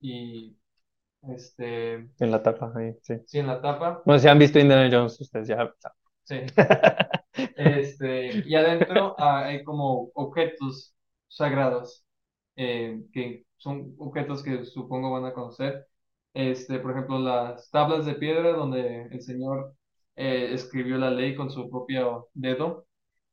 Y 0.00 0.56
este, 1.28 2.08
En 2.18 2.30
la 2.30 2.42
tapa, 2.42 2.72
ahí, 2.76 2.94
sí. 3.02 3.14
sí, 3.26 3.38
en 3.38 3.46
la 3.46 3.60
tapa. 3.60 4.02
Bueno, 4.04 4.18
si 4.20 4.28
han 4.28 4.38
visto 4.38 4.58
Indiana 4.58 4.88
Jones, 4.90 5.20
ustedes 5.20 5.48
ya 5.48 5.72
Sí. 6.24 6.36
Este, 7.56 8.42
y 8.46 8.54
adentro 8.54 9.14
ah, 9.18 9.44
hay 9.46 9.64
como 9.64 10.10
objetos 10.14 10.94
sagrados, 11.28 12.04
eh, 12.56 13.02
que 13.12 13.44
son 13.56 13.94
objetos 13.98 14.42
que 14.42 14.64
supongo 14.64 15.10
van 15.12 15.26
a 15.26 15.32
conocer. 15.32 15.86
Este, 16.34 16.78
por 16.80 16.92
ejemplo, 16.92 17.18
las 17.18 17.70
tablas 17.70 18.06
de 18.06 18.14
piedra 18.14 18.52
donde 18.52 19.02
el 19.10 19.22
Señor 19.22 19.74
eh, 20.16 20.50
escribió 20.52 20.98
la 20.98 21.10
ley 21.10 21.34
con 21.36 21.50
su 21.50 21.70
propio 21.70 22.28
dedo. 22.34 22.86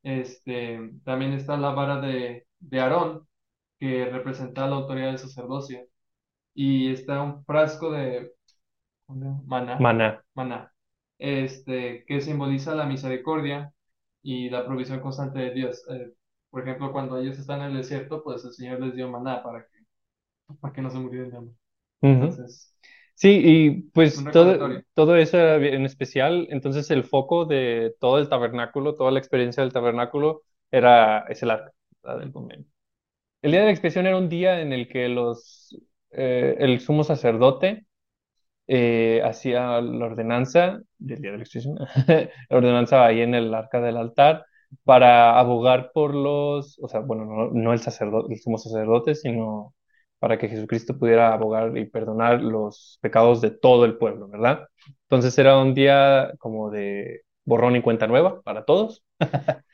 Este, 0.07 0.91
también 1.03 1.33
está 1.33 1.57
la 1.57 1.71
vara 1.71 1.99
de, 2.01 2.47
de 2.59 2.79
Aarón, 2.79 3.27
que 3.79 4.05
representa 4.07 4.67
la 4.67 4.77
autoridad 4.77 5.09
del 5.09 5.19
sacerdocio. 5.19 5.87
Y 6.55 6.91
está 6.93 7.21
un 7.23 7.45
frasco 7.45 7.91
de 7.91 8.33
maná 9.47 9.77
Maná. 9.79 10.23
maná, 10.35 10.73
este, 11.19 12.05
que 12.07 12.21
simboliza 12.21 12.75
la 12.75 12.85
misericordia 12.85 13.73
y 14.21 14.49
la 14.49 14.65
provisión 14.65 14.99
constante 15.01 15.39
de 15.39 15.51
Dios. 15.53 15.83
Eh, 15.89 16.13
por 16.49 16.63
ejemplo, 16.63 16.91
cuando 16.91 17.17
ellos 17.19 17.39
están 17.39 17.61
en 17.61 17.67
el 17.71 17.77
desierto, 17.77 18.23
pues 18.23 18.43
el 18.45 18.53
Señor 18.53 18.81
les 18.81 18.95
dio 18.95 19.09
maná 19.09 19.43
para 19.43 19.63
que, 19.67 19.85
para 20.59 20.73
que 20.73 20.81
no 20.81 20.89
se 20.91 20.99
murieran 20.99 21.31
de 21.31 21.37
hambre. 21.37 21.55
Ujú. 22.01 22.27
Entonces, 22.29 22.75
Sí, 23.19 23.41
y 23.43 23.71
pues 23.93 24.23
todo, 24.31 24.83
todo 24.93 25.15
eso 25.15 25.39
en 25.39 25.85
especial, 25.85 26.47
entonces 26.51 26.91
el 26.91 27.03
foco 27.03 27.45
de 27.45 27.95
todo 27.99 28.19
el 28.19 28.29
tabernáculo, 28.29 28.93
toda 28.95 29.09
la 29.11 29.17
experiencia 29.17 29.63
del 29.63 29.73
tabernáculo 29.73 30.43
era, 30.69 31.21
es 31.27 31.41
el 31.41 31.49
arca 31.49 31.73
del 32.19 32.31
convenio. 32.31 32.67
El 33.41 33.51
día 33.51 33.61
de 33.61 33.67
la 33.67 33.71
expiación 33.73 34.07
era 34.07 34.17
un 34.17 34.29
día 34.29 34.61
en 34.61 34.73
el 34.73 34.89
que 34.89 35.09
los, 35.09 35.77
eh, 36.11 36.55
el 36.59 36.79
sumo 36.81 37.03
sacerdote 37.03 37.87
eh, 38.67 39.21
hacía 39.25 39.81
la 39.81 40.05
ordenanza 40.05 40.81
del 40.99 41.21
día 41.21 41.31
de 41.31 41.37
la 41.37 41.43
expiación, 41.43 41.77
la 42.49 42.57
ordenanza 42.57 43.05
ahí 43.05 43.21
en 43.21 43.35
el 43.35 43.53
arca 43.53 43.81
del 43.81 43.97
altar 43.97 44.45
para 44.83 45.39
abogar 45.39 45.91
por 45.93 46.15
los, 46.15 46.79
o 46.81 46.87
sea, 46.89 47.01
bueno, 47.01 47.25
no, 47.25 47.51
no 47.51 47.73
el 47.73 47.79
sacerdote, 47.79 48.33
el 48.33 48.39
sumo 48.41 48.57
sacerdote, 48.57 49.15
sino 49.15 49.75
para 50.19 50.37
que 50.37 50.49
Jesucristo 50.49 50.97
pudiera 50.97 51.33
abogar 51.33 51.77
y 51.77 51.85
perdonar 51.85 52.41
los 52.41 52.97
pecados 53.01 53.41
de 53.41 53.51
todo 53.51 53.85
el 53.85 53.97
pueblo, 53.97 54.27
¿verdad? 54.27 54.67
Entonces 55.03 55.37
era 55.37 55.57
un 55.59 55.73
día 55.73 56.31
como 56.39 56.69
de 56.71 57.21
borrón 57.45 57.75
y 57.75 57.81
cuenta 57.81 58.07
nueva 58.07 58.41
para 58.41 58.65
todos, 58.65 59.03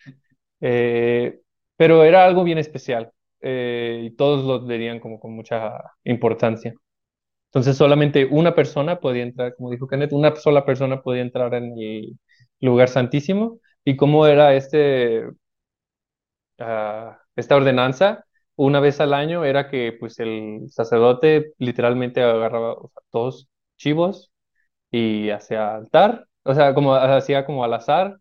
Eh, 0.62 1.40
pero 1.76 2.04
era 2.04 2.26
algo 2.26 2.44
bien 2.44 2.58
especial 2.58 3.12
eh, 3.42 4.02
y 4.06 4.12
todos 4.16 4.46
lo 4.46 4.66
verían 4.66 5.00
como 5.00 5.20
con 5.20 5.36
mucha 5.36 5.74
importancia. 6.04 6.74
Entonces 7.50 7.78
solamente 7.78 8.26
una 8.26 8.56
persona 8.56 9.00
podía 9.00 9.24
entrar, 9.24 9.56
como 9.56 9.72
dijo 9.72 9.88
Kenneth, 9.88 10.14
una 10.14 10.36
sola 10.36 10.66
persona 10.66 11.02
podía 11.02 11.22
entrar 11.24 11.54
en 11.56 11.78
el 11.80 12.18
lugar 12.62 12.90
santísimo. 12.90 13.60
¿Y 13.86 13.96
cómo 13.98 14.28
era 14.28 14.56
este, 14.56 15.26
ah, 16.60 17.20
esta 17.36 17.56
ordenanza? 17.56 18.26
Una 18.56 18.80
vez 18.80 19.00
al 19.02 19.14
año 19.14 19.46
era 19.46 19.70
que 19.70 19.94
pues 20.00 20.20
el 20.20 20.68
sacerdote 20.70 21.54
literalmente 21.58 22.22
agarraba 22.22 22.74
o 22.74 22.92
dos 23.12 23.48
chivos 23.78 24.32
y 24.92 25.30
hacía 25.32 25.76
altar, 25.76 26.28
o 26.44 26.56
sea, 26.56 26.74
como 26.76 26.96
hacía 26.96 27.46
como 27.46 27.64
al 27.66 27.74
azar, 27.76 28.20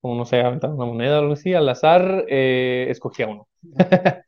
como 0.00 0.16
no 0.16 0.24
sé, 0.26 0.42
una 0.42 0.68
moneda 0.86 1.18
o 1.18 1.22
algo 1.22 1.32
así, 1.34 1.54
al 1.54 1.68
azar 1.68 2.24
eh, 2.28 2.86
escogía 2.90 3.28
uno. 3.28 3.48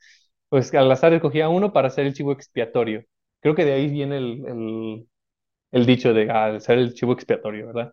Pues 0.50 0.74
al 0.74 0.90
azar 0.92 1.12
escogía 1.14 1.48
uno 1.48 1.72
para 1.72 1.88
hacer 1.88 2.06
el 2.06 2.14
chivo 2.14 2.32
expiatorio. 2.32 3.04
Creo 3.40 3.54
que 3.54 3.64
de 3.64 3.72
ahí 3.74 3.88
viene 3.88 4.18
el, 4.18 4.44
el, 4.46 5.08
el 5.72 5.86
dicho 5.86 6.14
de 6.14 6.30
ah, 6.30 6.60
ser 6.60 6.78
el 6.78 6.94
chivo 6.94 7.12
expiatorio, 7.14 7.68
¿verdad? 7.68 7.92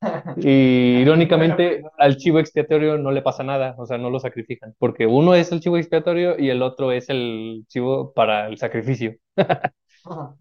Y 0.38 1.00
irónicamente 1.00 1.82
al 1.98 2.16
chivo 2.16 2.38
expiatorio 2.38 2.96
no 2.98 3.10
le 3.10 3.22
pasa 3.22 3.42
nada, 3.42 3.74
o 3.78 3.86
sea, 3.86 3.98
no 3.98 4.10
lo 4.10 4.18
sacrifican, 4.18 4.74
porque 4.78 5.06
uno 5.06 5.34
es 5.34 5.52
el 5.52 5.60
chivo 5.60 5.76
expiatorio 5.76 6.38
y 6.38 6.50
el 6.50 6.62
otro 6.62 6.92
es 6.92 7.08
el 7.08 7.64
chivo 7.68 8.12
para 8.14 8.48
el 8.48 8.58
sacrificio. 8.58 9.16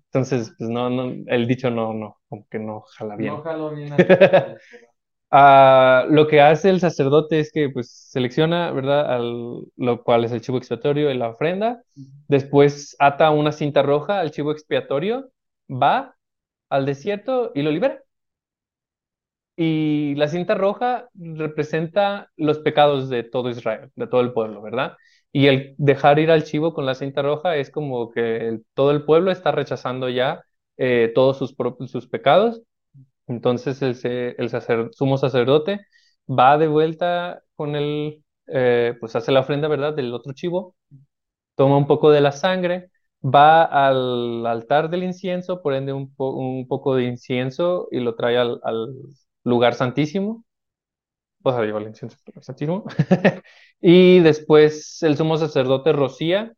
Entonces, 0.06 0.54
pues 0.58 0.70
no, 0.70 0.90
no, 0.90 1.14
el 1.28 1.48
dicho 1.48 1.70
no, 1.70 1.94
no, 1.94 2.18
como 2.30 2.48
que 2.50 2.60
no 2.60 2.82
jala 2.82 3.16
bien. 3.16 3.34
no 3.34 3.42
jaló 3.42 3.72
bien. 3.72 3.94
Ah, 5.32 6.06
lo 6.10 6.28
que 6.28 6.42
hace 6.42 6.72
el 6.72 6.80
sacerdote 6.80 7.40
es 7.40 7.52
que 7.52 7.70
pues 7.70 7.92
selecciona, 7.92 8.72
¿verdad? 8.72 9.14
Al, 9.14 9.64
lo 9.78 10.04
cual 10.04 10.26
es 10.26 10.32
el 10.32 10.42
chivo 10.42 10.58
expiatorio 10.58 11.12
y 11.12 11.18
la 11.18 11.30
ofrenda. 11.30 11.84
Después 12.28 12.96
ata 12.98 13.30
una 13.30 13.52
cinta 13.52 13.84
roja 13.84 14.20
al 14.20 14.32
chivo 14.32 14.52
expiatorio, 14.52 15.30
va 15.70 16.16
al 16.70 16.86
desierto 16.88 17.52
y 17.54 17.62
lo 17.62 17.70
libera. 17.70 18.02
Y 19.62 20.16
la 20.16 20.28
cinta 20.30 20.56
roja 20.56 21.10
representa 21.16 22.30
los 22.38 22.60
pecados 22.60 23.10
de 23.10 23.24
todo 23.24 23.50
Israel, 23.50 23.92
de 23.96 24.08
todo 24.08 24.22
el 24.22 24.32
pueblo, 24.34 24.62
¿verdad? 24.62 24.96
Y 25.34 25.48
el 25.48 25.76
dejar 25.78 26.18
ir 26.20 26.32
al 26.32 26.46
chivo 26.46 26.74
con 26.74 26.86
la 26.86 26.96
cinta 26.96 27.22
roja 27.22 27.58
es 27.58 27.70
como 27.72 28.10
que 28.12 28.60
todo 28.74 28.92
el 28.92 29.04
pueblo 29.06 29.32
está 29.32 29.52
rechazando 29.52 30.08
ya 30.10 30.44
eh, 30.78 31.12
todos 31.14 31.38
sus, 31.38 31.56
sus 31.88 32.08
pecados. 32.08 32.62
Entonces 33.28 33.82
el, 33.82 33.98
el 34.38 34.50
sacer- 34.50 34.90
sumo 34.94 35.18
sacerdote 35.18 35.82
va 36.30 36.58
de 36.58 36.68
vuelta 36.68 37.44
con 37.56 37.76
el, 37.76 38.24
eh, 38.48 38.96
pues 39.00 39.16
hace 39.16 39.32
la 39.32 39.42
ofrenda, 39.42 39.68
¿verdad? 39.68 39.94
Del 39.96 40.14
otro 40.14 40.34
chivo, 40.34 40.76
toma 41.56 41.78
un 41.78 41.88
poco 41.88 42.12
de 42.12 42.22
la 42.22 42.32
sangre, 42.32 42.92
va 43.24 43.64
al 43.66 44.46
altar 44.46 44.90
del 44.90 45.04
incienso, 45.04 45.62
por 45.62 45.74
un, 45.74 46.14
po- 46.16 46.32
un 46.36 46.68
poco 46.68 46.96
de 46.96 47.06
incienso 47.06 47.88
y 47.92 48.00
lo 48.00 48.16
trae 48.16 48.38
al 48.38 48.60
lugar 49.50 49.76
santísimo. 49.76 50.46
O 51.44 51.52
sea, 51.52 51.62
el 51.64 51.96
santísimo. 52.42 52.84
Y 53.82 54.20
después 54.20 55.02
el 55.04 55.16
sumo 55.18 55.38
sacerdote 55.38 55.94
rocía 55.94 56.54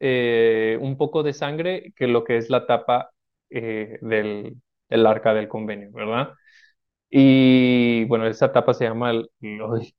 eh, 0.00 0.78
un 0.80 0.96
poco 0.96 1.22
de 1.22 1.34
sangre, 1.34 1.92
que 1.96 2.06
lo 2.06 2.24
que 2.24 2.38
es 2.38 2.48
la 2.50 2.66
tapa 2.66 3.10
eh, 3.50 3.98
del, 4.00 4.56
del 4.88 5.06
arca 5.06 5.34
del 5.34 5.48
convenio, 5.48 5.90
¿verdad? 5.92 6.30
Y 7.10 8.04
bueno, 8.06 8.26
esa 8.26 8.52
tapa 8.52 8.74
se 8.74 8.84
llama 8.84 9.10
el, 9.12 9.30
el- 9.42 9.94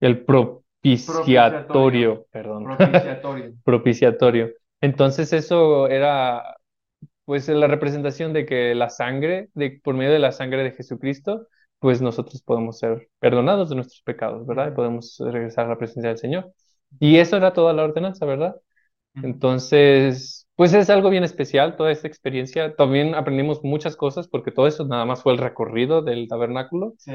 el 0.00 0.24
propiciatorio, 0.24 2.26
perdón, 2.30 2.64
Propiciatorio. 2.88 3.54
propiciatorio. 3.64 4.50
Entonces 4.80 5.32
eso 5.32 5.88
era 5.88 6.56
pues 7.24 7.48
la 7.48 7.66
representación 7.68 8.32
de 8.32 8.46
que 8.46 8.74
la 8.74 8.90
sangre, 8.90 9.48
de, 9.54 9.80
por 9.82 9.94
medio 9.94 10.12
de 10.12 10.18
la 10.18 10.32
sangre 10.32 10.62
de 10.64 10.72
Jesucristo, 10.72 11.48
pues 11.78 12.00
nosotros 12.02 12.42
podemos 12.42 12.78
ser 12.78 13.08
perdonados 13.18 13.70
de 13.70 13.76
nuestros 13.76 14.02
pecados, 14.02 14.46
¿verdad? 14.46 14.68
Y 14.72 14.74
podemos 14.74 15.16
regresar 15.20 15.66
a 15.66 15.70
la 15.70 15.78
presencia 15.78 16.08
del 16.10 16.18
Señor. 16.18 16.52
Y 17.00 17.18
eso 17.18 17.36
era 17.36 17.52
toda 17.52 17.72
la 17.72 17.84
ordenanza, 17.84 18.26
¿verdad? 18.26 18.56
Entonces, 19.22 20.48
pues 20.56 20.74
es 20.74 20.90
algo 20.90 21.10
bien 21.10 21.24
especial 21.24 21.76
toda 21.76 21.92
esta 21.92 22.08
experiencia. 22.08 22.74
También 22.76 23.14
aprendimos 23.14 23.62
muchas 23.64 23.96
cosas 23.96 24.28
porque 24.28 24.52
todo 24.52 24.66
eso 24.66 24.86
nada 24.86 25.04
más 25.04 25.22
fue 25.22 25.32
el 25.32 25.38
recorrido 25.38 26.02
del 26.02 26.28
tabernáculo, 26.28 26.94
Sí. 26.96 27.12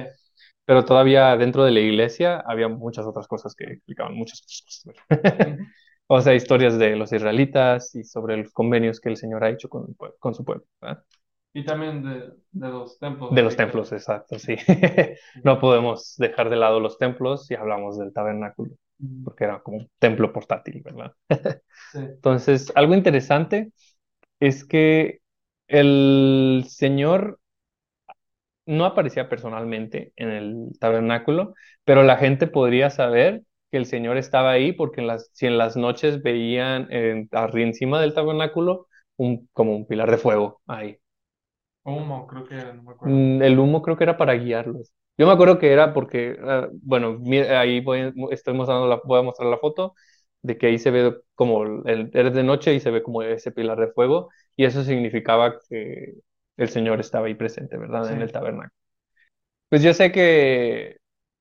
pero 0.66 0.86
todavía 0.86 1.36
dentro 1.38 1.64
de 1.64 1.72
la 1.72 1.80
iglesia 1.80 2.40
había 2.48 2.68
muchas 2.68 3.06
otras 3.06 3.28
cosas 3.28 3.56
que 3.56 3.66
explicaban 3.66 4.16
muchas 4.16 4.42
cosas. 4.42 4.84
O 6.08 6.22
sea, 6.22 6.34
historias 6.36 6.78
de 6.80 6.96
los 6.96 7.12
israelitas 7.14 7.94
y 7.96 8.04
sobre 8.04 8.38
los 8.38 8.52
convenios 8.52 9.00
que 9.02 9.10
el 9.10 9.18
Señor 9.18 9.44
ha 9.44 9.50
hecho 9.50 9.70
con, 9.70 9.96
con 10.20 10.34
su 10.34 10.44
pueblo, 10.46 10.66
¿verdad? 10.82 11.04
Y 11.54 11.66
también 11.66 12.04
de, 12.04 12.34
de 12.52 12.70
los 12.70 13.00
templos. 13.00 13.32
De 13.32 13.42
los 13.42 13.56
templos, 13.58 13.92
exacto, 13.92 14.40
sí. 14.40 14.56
No 15.44 15.60
podemos 15.60 16.16
dejar 16.18 16.50
de 16.50 16.56
lado 16.56 16.80
los 16.80 16.98
templos 16.98 17.46
si 17.46 17.56
hablamos 17.56 17.98
del 17.98 18.14
tabernáculo, 18.14 18.72
porque 19.24 19.44
era 19.44 19.60
como 19.62 19.78
un 19.78 19.90
templo 20.00 20.32
portátil, 20.32 20.82
¿verdad? 20.84 21.14
Sí. 21.92 22.00
Entonces, 22.18 22.72
algo 22.76 22.96
interesante 22.96 23.72
es 24.40 24.66
que 24.66 25.22
el 25.68 26.66
Señor 26.70 27.40
no 28.66 28.86
aparecía 28.86 29.30
personalmente 29.30 30.12
en 30.16 30.30
el 30.30 30.72
tabernáculo, 30.80 31.54
pero 31.84 32.04
la 32.04 32.18
gente 32.18 32.48
podría 32.48 32.90
saber 32.90 33.44
que 33.72 33.78
el 33.78 33.86
Señor 33.86 34.18
estaba 34.18 34.52
ahí, 34.52 34.72
porque 34.74 35.02
en 35.02 35.08
las, 35.08 35.30
si 35.34 35.46
en 35.48 35.58
las 35.58 35.78
noches 35.78 36.22
veían 36.24 36.88
en, 36.92 37.30
arriba 37.32 37.68
encima 37.68 38.02
del 38.02 38.14
tabernáculo 38.14 38.88
un, 39.18 39.50
como 39.54 39.76
un 39.76 39.88
pilar 39.88 40.12
de 40.12 40.18
fuego 40.18 40.62
ahí. 40.68 41.00
Humo, 41.86 42.28
creo 42.28 42.46
que 42.46 42.54
era, 42.56 42.72
no 42.74 42.84
me 42.84 42.92
acuerdo. 42.92 43.16
Mm, 43.16 43.42
El 43.42 43.60
humo 43.60 43.82
creo 43.82 43.98
que 43.98 44.04
era 44.04 44.18
para 44.18 44.34
guiarlos. 44.34 44.92
Yo 45.18 45.26
me 45.28 45.34
acuerdo 45.34 45.58
que 45.60 45.72
era 45.72 45.94
porque, 45.94 46.38
ah, 46.44 46.70
bueno, 46.84 47.20
ahí 47.58 47.80
voy, 47.82 48.14
estoy 48.32 48.54
mostrando 48.54 48.88
la, 48.88 49.02
voy 49.04 49.20
a 49.20 49.24
mostrar 49.24 49.50
la 49.50 49.58
foto 49.58 49.96
de 50.42 50.58
que 50.58 50.68
ahí 50.68 50.80
se 50.80 50.92
ve 50.92 51.16
como, 51.36 51.64
el, 51.86 52.12
es 52.14 52.34
de 52.34 52.44
noche 52.44 52.74
y 52.76 52.80
se 52.80 52.92
ve 52.92 53.02
como 53.04 53.24
ese 53.24 53.52
pilar 53.52 53.80
de 53.80 53.92
fuego 53.94 54.30
y 54.56 54.66
eso 54.66 54.84
significaba 54.84 55.56
que 55.70 56.14
el 56.58 56.70
Señor 56.70 57.00
estaba 57.00 57.28
ahí 57.28 57.36
presente, 57.36 57.78
¿verdad? 57.78 58.12
En 58.14 58.22
Sí. 58.22 58.22
el 58.22 58.32
tabernáculo. 58.32 58.72
Pues 59.70 59.82
yo 59.84 59.94
sé 59.94 60.12
que 60.12 60.98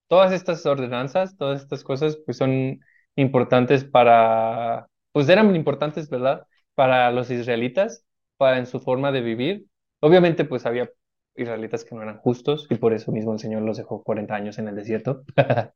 todas 0.08 0.32
estas 0.32 0.64
ordenanzas, 0.66 1.36
todas 1.36 1.62
estas 1.62 1.84
cosas, 1.84 2.18
pues 2.24 2.36
son 2.36 2.80
importantes 3.16 3.84
para, 3.84 4.88
pues 5.12 5.28
eran 5.28 5.54
importantes, 5.56 6.08
¿verdad? 6.10 6.46
Para 6.74 7.10
los 7.10 7.30
israelitas, 7.30 8.04
para 8.36 8.58
en 8.58 8.66
su 8.66 8.80
forma 8.80 9.12
de 9.12 9.20
vivir. 9.22 9.66
Obviamente, 10.00 10.44
pues 10.44 10.66
había 10.66 10.90
israelitas 11.34 11.84
que 11.84 11.94
no 11.94 12.02
eran 12.02 12.18
justos 12.18 12.66
y 12.70 12.76
por 12.76 12.92
eso 12.92 13.12
mismo 13.12 13.32
el 13.32 13.38
Señor 13.38 13.62
los 13.62 13.76
dejó 13.76 14.02
40 14.02 14.34
años 14.34 14.58
en 14.58 14.68
el 14.68 14.76
desierto. 14.76 15.24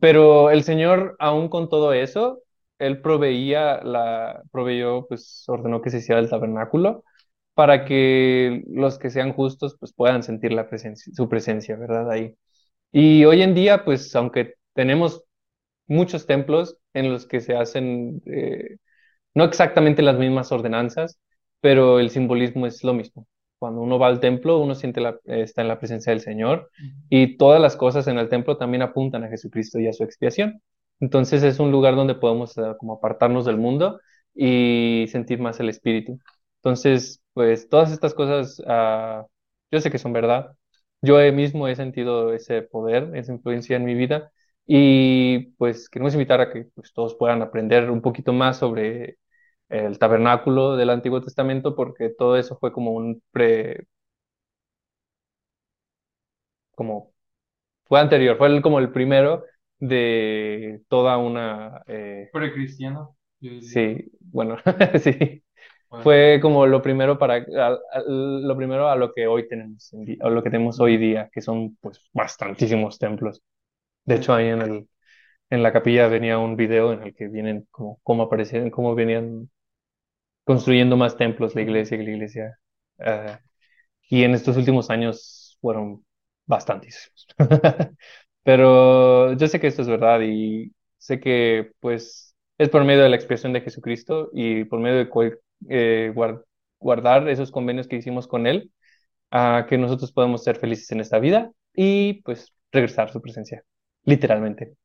Pero 0.00 0.50
el 0.50 0.62
Señor, 0.64 1.16
aún 1.18 1.48
con 1.48 1.68
todo 1.68 1.92
eso, 1.92 2.42
Él 2.78 3.00
proveía 3.00 3.82
la, 3.82 4.42
proveyó, 4.50 5.06
pues 5.06 5.44
ordenó 5.48 5.80
que 5.80 5.90
se 5.90 5.98
hiciera 5.98 6.20
el 6.20 6.28
tabernáculo 6.30 7.04
para 7.54 7.84
que 7.84 8.64
los 8.68 8.98
que 8.98 9.10
sean 9.10 9.32
justos, 9.32 9.76
pues 9.78 9.92
puedan 9.92 10.22
sentir 10.22 10.52
la 10.52 10.68
presencia, 10.68 11.12
su 11.14 11.28
presencia, 11.28 11.76
¿verdad? 11.76 12.10
Ahí. 12.10 12.36
Y 12.92 13.24
hoy 13.24 13.42
en 13.42 13.54
día, 13.54 13.84
pues 13.84 14.14
aunque 14.16 14.54
tenemos 14.74 15.24
muchos 15.86 16.26
templos 16.26 16.78
en 16.94 17.12
los 17.12 17.26
que 17.26 17.40
se 17.40 17.56
hacen 17.56 18.22
eh, 18.26 18.76
no 19.34 19.44
exactamente 19.44 20.02
las 20.02 20.18
mismas 20.18 20.52
ordenanzas, 20.52 21.18
pero 21.60 22.00
el 22.00 22.10
simbolismo 22.10 22.66
es 22.66 22.84
lo 22.84 22.94
mismo. 22.94 23.26
Cuando 23.58 23.80
uno 23.80 23.98
va 23.98 24.08
al 24.08 24.20
templo, 24.20 24.58
uno 24.58 24.74
siente 24.74 25.00
la, 25.00 25.18
está 25.24 25.62
en 25.62 25.68
la 25.68 25.78
presencia 25.78 26.10
del 26.10 26.20
Señor 26.20 26.70
y 27.08 27.36
todas 27.36 27.60
las 27.60 27.76
cosas 27.76 28.08
en 28.08 28.18
el 28.18 28.28
templo 28.28 28.56
también 28.56 28.82
apuntan 28.82 29.24
a 29.24 29.28
Jesucristo 29.28 29.78
y 29.78 29.86
a 29.86 29.92
su 29.92 30.04
expiación. 30.04 30.62
Entonces 31.00 31.42
es 31.42 31.60
un 31.60 31.70
lugar 31.72 31.96
donde 31.96 32.14
podemos 32.14 32.56
eh, 32.58 32.62
como 32.78 32.94
apartarnos 32.94 33.44
del 33.44 33.58
mundo 33.58 34.00
y 34.34 35.06
sentir 35.10 35.38
más 35.40 35.60
el 35.60 35.68
Espíritu. 35.68 36.18
Entonces, 36.56 37.21
pues 37.34 37.68
todas 37.68 37.92
estas 37.92 38.14
cosas, 38.14 38.62
ah, 38.66 39.26
yo 39.70 39.80
sé 39.80 39.90
que 39.90 39.98
son 39.98 40.12
verdad. 40.12 40.56
Yo 41.02 41.16
mismo 41.32 41.66
he 41.68 41.74
sentido 41.76 42.32
ese 42.32 42.62
poder, 42.62 43.14
esa 43.16 43.32
influencia 43.32 43.76
en 43.76 43.84
mi 43.84 43.94
vida 43.94 44.30
y 44.66 45.52
pues 45.58 45.88
queremos 45.88 46.14
invitar 46.14 46.40
a 46.40 46.52
que 46.52 46.66
pues, 46.74 46.92
todos 46.92 47.14
puedan 47.16 47.42
aprender 47.42 47.90
un 47.90 48.02
poquito 48.02 48.32
más 48.32 48.58
sobre 48.58 49.18
el 49.68 49.98
tabernáculo 49.98 50.76
del 50.76 50.90
Antiguo 50.90 51.20
Testamento 51.22 51.74
porque 51.74 52.10
todo 52.10 52.36
eso 52.36 52.56
fue 52.58 52.72
como 52.72 52.92
un 52.92 53.22
pre, 53.32 53.86
como 56.74 57.12
fue 57.86 58.00
anterior, 58.00 58.38
fue 58.38 58.48
el- 58.48 58.62
como 58.62 58.78
el 58.80 58.92
primero 58.92 59.44
de 59.80 60.82
toda 60.88 61.18
una, 61.18 61.82
eh, 61.88 62.30
Precristiano, 62.32 63.16
sí, 63.40 64.12
bueno, 64.20 64.58
sí, 65.02 65.44
Bueno, 65.92 66.08
fue 66.08 66.38
como 66.42 66.66
lo 66.66 66.82
primero 66.82 67.18
para, 67.18 67.34
a- 67.36 67.68
a- 67.92 68.02
lo 68.06 68.56
primero 68.56 68.88
a 68.88 68.96
lo 68.96 69.12
que 69.12 69.26
hoy 69.26 69.48
tenemos, 69.48 69.92
a 70.20 70.28
lo 70.30 70.42
que 70.42 70.50
tenemos 70.50 70.80
hoy 70.80 70.96
día, 70.96 71.30
que 71.32 71.40
son 71.42 71.76
pues 71.80 72.00
bastantísimos 72.12 72.98
templos. 72.98 73.42
De 74.04 74.16
hecho, 74.16 74.34
ahí 74.34 74.48
en 74.48 74.62
el, 74.62 74.88
en 75.50 75.62
la 75.64 75.72
capilla 75.72 76.08
venía 76.08 76.38
un 76.38 76.56
video 76.56 76.92
en 76.94 77.02
el 77.04 77.14
que 77.14 77.28
vienen 77.28 77.66
como, 77.70 78.00
cómo 78.04 78.24
aparecieron, 78.24 78.70
cómo 78.70 78.94
venían 78.94 79.50
construyendo 80.44 80.96
más 80.96 81.16
templos 81.16 81.54
la 81.54 81.62
iglesia 81.62 81.98
que 81.98 82.04
la 82.04 82.10
iglesia. 82.10 82.58
ah, 83.00 83.40
y 84.08 84.24
en 84.24 84.34
estos 84.34 84.56
últimos 84.56 84.90
años 84.90 85.58
fueron 85.60 86.04
bastantísimos. 86.46 87.26
Pero 88.44 89.34
yo 89.34 89.48
sé 89.48 89.60
que 89.60 89.68
esto 89.68 89.82
es 89.82 89.88
verdad 89.88 90.20
y 90.22 90.72
sé 90.98 91.20
que 91.20 91.72
pues 91.80 92.36
es 92.58 92.68
por 92.70 92.84
medio 92.84 93.02
de 93.02 93.08
la 93.10 93.16
expiación 93.16 93.52
de 93.52 93.60
Jesucristo 93.62 94.30
y 94.34 94.64
por 94.64 94.80
medio 94.80 94.98
de 94.98 95.08
eh, 95.68 96.12
guar- 96.14 96.44
guardar 96.80 97.28
esos 97.28 97.50
convenios 97.52 97.88
que 97.88 97.96
hicimos 97.96 98.26
con 98.28 98.46
Él, 98.46 98.72
a 99.30 99.66
que 99.68 99.78
nosotros 99.78 100.12
podemos 100.12 100.44
ser 100.44 100.56
felices 100.58 100.90
en 100.92 101.00
esta 101.00 101.18
vida 101.20 101.52
y 101.74 102.22
pues 102.22 102.54
regresar 102.72 103.08
a 103.10 103.12
su 103.12 103.22
presencia, 103.22 103.64
literalmente. 104.04 104.76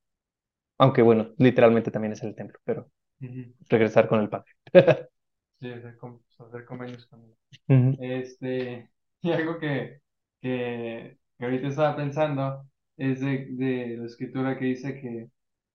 Aunque 0.80 1.02
bueno, 1.04 1.34
literalmente 1.38 1.92
también 1.92 2.14
es 2.14 2.24
el 2.24 2.36
templo, 2.36 2.60
pero 2.66 2.90
regresar 3.70 4.08
con 4.10 4.22
el 4.22 4.30
Padre. 4.30 4.52
Sí, 5.60 5.72
hacer, 5.72 5.98
con- 5.98 6.22
hacer 6.40 6.66
convenios 6.66 7.06
con 7.08 7.24
él. 7.24 7.36
Este, 7.98 8.90
y 9.22 9.32
algo 9.32 9.60
que, 9.60 10.02
que, 10.42 11.18
que 11.38 11.46
ahorita 11.46 11.68
estaba 11.70 11.96
pensando 11.98 12.66
es 12.98 13.22
de, 13.22 13.48
de 13.52 13.98
la 13.98 14.06
escritura 14.08 14.58
que 14.60 14.66
dice 14.66 14.96
que, 15.02 15.30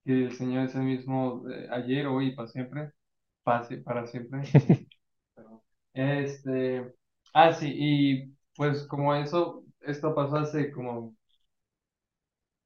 que 0.05 0.13
el 0.27 0.33
Señor 0.33 0.67
es 0.67 0.75
el 0.77 0.83
mismo 0.85 1.45
eh, 1.51 1.69
ayer, 1.73 2.07
hoy 2.09 2.29
y 2.29 2.37
para 2.37 2.49
siempre, 2.49 2.93
para, 3.45 3.65
sie- 3.69 3.83
para 3.85 4.07
siempre. 4.07 4.43
Este, 5.95 6.93
ah, 7.35 7.53
sí, 7.53 7.73
y 7.75 8.35
pues 8.57 8.87
como 8.87 9.15
eso, 9.15 9.65
esto 9.81 10.15
pasó 10.15 10.37
hace 10.39 10.71
como 10.73 11.15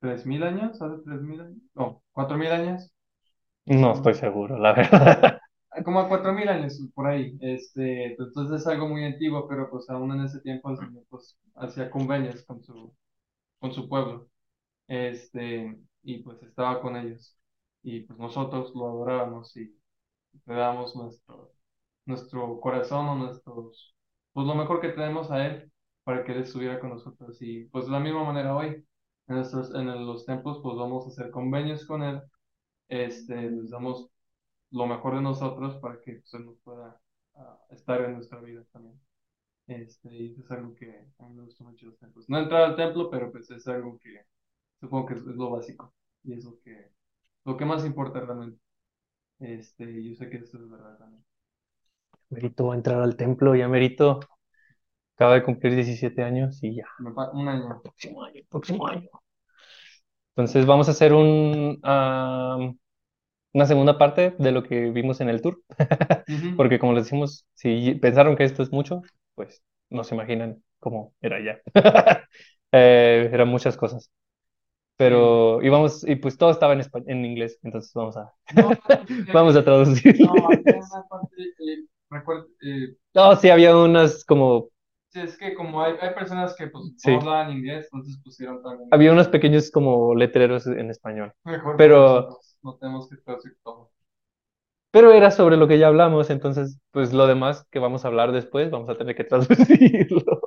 tres 0.00 0.24
mil 0.24 0.42
años, 0.42 0.80
hace 0.80 1.02
tres 1.04 1.20
mil 1.20 1.38
años, 1.40 1.58
no, 1.74 2.02
cuatro 2.12 2.38
mil 2.38 2.50
años, 2.50 2.90
No 3.66 3.92
estoy 3.92 4.14
seguro, 4.14 4.58
la 4.58 4.72
verdad. 4.72 5.38
como 5.84 6.00
a 6.00 6.08
cuatro 6.08 6.32
mil 6.32 6.48
años 6.48 6.80
por 6.94 7.06
ahí, 7.06 7.36
este, 7.40 8.06
entonces 8.12 8.60
es 8.60 8.66
algo 8.66 8.88
muy 8.88 9.04
antiguo, 9.04 9.46
pero 9.48 9.70
pues 9.70 9.88
aún 9.90 10.12
en 10.12 10.24
ese 10.24 10.40
tiempo 10.40 10.74
pues 11.08 11.38
hacía 11.56 11.90
convenios 11.90 12.44
con 12.44 12.62
su, 12.62 12.94
con 13.60 13.72
su 13.72 13.88
pueblo, 13.88 14.28
este, 14.88 15.78
y 16.02 16.18
pues 16.22 16.42
estaba 16.42 16.80
con 16.82 16.96
ellos, 16.96 17.36
y 17.82 18.00
pues 18.02 18.18
nosotros 18.18 18.72
lo 18.74 18.88
adorábamos 18.88 19.56
y 19.56 19.76
le 20.46 20.54
dábamos 20.54 20.96
nuestro, 20.96 21.52
nuestro 22.06 22.60
corazón 22.60 23.06
o 23.08 23.16
nuestros, 23.16 23.96
pues 24.32 24.46
lo 24.46 24.54
mejor 24.54 24.80
que 24.80 24.90
tenemos 24.90 25.30
a 25.30 25.46
Él 25.46 25.72
para 26.04 26.24
que 26.24 26.32
Él 26.32 26.42
estuviera 26.42 26.80
con 26.80 26.90
nosotros. 26.90 27.40
Y 27.42 27.64
pues 27.66 27.86
de 27.86 27.92
la 27.92 28.00
misma 28.00 28.24
manera 28.24 28.56
hoy, 28.56 28.86
en, 29.28 29.36
nuestros, 29.36 29.74
en 29.74 30.06
los 30.06 30.24
templos, 30.26 30.60
pues 30.62 30.76
vamos 30.76 31.06
a 31.06 31.08
hacer 31.08 31.30
convenios 31.30 31.84
con 31.86 32.02
Él, 32.02 32.22
este, 32.88 33.50
les 33.50 33.70
damos 33.70 34.08
lo 34.70 34.86
mejor 34.86 35.16
de 35.16 35.22
nosotros 35.22 35.76
para 35.76 36.00
que 36.00 36.14
pues, 36.14 36.34
Él 36.34 36.46
nos 36.46 36.58
pueda 36.60 37.00
ah, 37.36 37.58
estar 37.70 38.00
en 38.02 38.14
nuestra 38.14 38.40
vida 38.40 38.64
también. 38.72 39.00
Este, 39.66 40.14
y 40.14 40.26
eso 40.32 40.42
es 40.42 40.50
algo 40.50 40.74
que 40.76 41.06
a 41.18 41.28
mí 41.28 41.34
me 41.34 41.44
gusta 41.44 41.64
mucho 41.64 41.86
los 41.86 41.98
templos. 41.98 42.28
No 42.28 42.38
entrar 42.38 42.62
al 42.62 42.76
templo, 42.76 43.10
pero 43.10 43.32
pues 43.32 43.50
es 43.50 43.66
algo 43.68 43.98
que 43.98 44.24
supongo 44.80 45.06
que 45.06 45.14
es, 45.14 45.20
es 45.20 45.36
lo 45.36 45.50
básico 45.50 45.94
y 46.24 46.34
es 46.34 46.44
lo 46.44 46.58
que, 46.60 46.92
lo 47.44 47.56
que 47.56 47.64
más 47.64 47.84
importa 47.84 48.20
realmente. 48.20 48.60
Este, 49.40 50.04
yo 50.04 50.14
sé 50.14 50.30
que 50.30 50.38
esto 50.38 50.58
es 50.58 50.70
verdad 50.70 50.98
también. 50.98 51.24
Merito 52.30 52.74
entrar 52.74 53.00
al 53.00 53.16
templo, 53.16 53.54
ya 53.54 53.68
merito. 53.68 54.20
Acaba 55.14 55.34
de 55.34 55.42
cumplir 55.42 55.74
17 55.74 56.22
años 56.22 56.62
y 56.62 56.76
ya. 56.76 56.86
Un 57.32 57.48
año. 57.48 57.80
Próximo 57.82 58.24
año, 58.24 58.42
próximo 58.48 58.86
año. 58.86 59.08
Entonces 60.34 60.66
vamos 60.66 60.88
a 60.88 60.90
hacer 60.90 61.14
un, 61.14 61.80
una 61.82 63.66
segunda 63.66 63.96
parte 63.96 64.34
de 64.38 64.52
lo 64.52 64.62
que 64.62 64.90
vimos 64.90 65.20
en 65.20 65.30
el 65.30 65.40
tour. 65.40 65.62
Porque 66.56 66.78
como 66.78 66.92
les 66.92 67.04
decimos, 67.04 67.46
si 67.54 67.94
pensaron 67.94 68.36
que 68.36 68.44
esto 68.44 68.62
es 68.62 68.70
mucho, 68.70 69.00
pues 69.34 69.62
no 69.88 70.04
se 70.04 70.14
imaginan 70.14 70.62
cómo 70.78 71.14
era 71.20 71.40
ya. 71.40 71.60
Eh, 72.72 73.30
eran 73.32 73.48
muchas 73.48 73.76
cosas. 73.76 74.10
Pero 74.96 75.62
íbamos, 75.62 76.06
y 76.06 76.16
pues 76.16 76.36
todo 76.36 76.50
estaba 76.50 76.74
en, 76.74 77.24
inglés, 77.24 77.58
entonces 77.62 77.92
vamos 77.94 78.16
a, 78.16 78.32
No, 78.54 78.70
vamos 79.32 79.56
a 79.56 79.64
traducirlo. 79.64 80.26
no, 80.34 80.46
había 80.46 80.76
una 80.76 81.02
parte, 81.08 81.42
eh, 81.42 81.86
recuerdo, 82.10 82.46
eh, 82.62 82.96
No, 83.14 83.36
sí, 83.36 83.48
había 83.50 83.76
unas 83.76 84.24
como, 84.24 84.68
sí, 85.08 85.20
es 85.20 85.36
que 85.36 85.54
como 85.54 85.82
hay, 85.82 85.94
hay 86.00 86.14
personas 86.14 86.54
que 86.56 86.68
pues 86.68 86.84
Sí. 86.98 87.10
no 87.12 87.18
hablaban 87.20 87.52
inglés, 87.52 87.88
entonces 87.92 88.20
pusieron 88.22 88.62
también. 88.62 88.88
había 88.92 89.12
unos 89.12 89.28
pequeños 89.28 89.70
como 89.70 90.14
letreros 90.14 90.66
en 90.66 90.90
español. 90.90 91.32
Mejor 91.44 91.76
pero- 91.76 92.38
no, 92.62 92.76
tenemos 92.78 93.08
que 93.08 93.16
traducir 93.18 93.56
todo. 93.62 93.90
Pero 94.90 95.12
era 95.12 95.30
sobre 95.30 95.56
lo 95.56 95.68
que 95.68 95.78
ya 95.78 95.88
hablamos, 95.88 96.30
entonces, 96.30 96.78
pues 96.90 97.12
lo 97.12 97.26
demás 97.26 97.66
que 97.70 97.78
vamos 97.78 98.04
a 98.04 98.08
hablar 98.08 98.32
después, 98.32 98.70
vamos 98.70 98.88
a 98.88 98.96
tener 98.96 99.14
que 99.14 99.24
traducirlo. 100.10 100.40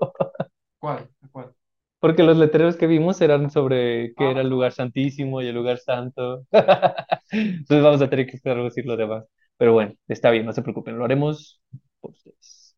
¿Cuál? 0.80 1.10
¿Cuál? 1.32 1.54
Porque 2.00 2.24
los 2.24 2.38
letreros 2.38 2.76
que 2.78 2.88
vimos 2.88 3.20
eran 3.22 3.52
sobre 3.52 4.14
qué 4.16 4.26
Ah. 4.26 4.32
era 4.32 4.42
el 4.42 4.50
lugar 4.50 4.72
santísimo 4.72 5.42
y 5.42 5.48
el 5.48 5.56
lugar 5.56 5.78
santo. 5.80 6.46
Entonces 7.32 7.84
vamos 7.84 8.02
a 8.02 8.10
tener 8.10 8.26
que 8.28 8.40
traducir 8.40 8.86
lo 8.86 8.98
demás. 8.98 9.26
Pero 9.60 9.74
bueno, 9.74 9.94
está 10.10 10.32
bien, 10.32 10.48
no 10.48 10.54
se 10.54 10.64
preocupen, 10.64 11.00
lo 11.00 11.06
haremos 11.06 11.62
por 12.02 12.14
ustedes. 12.14 12.78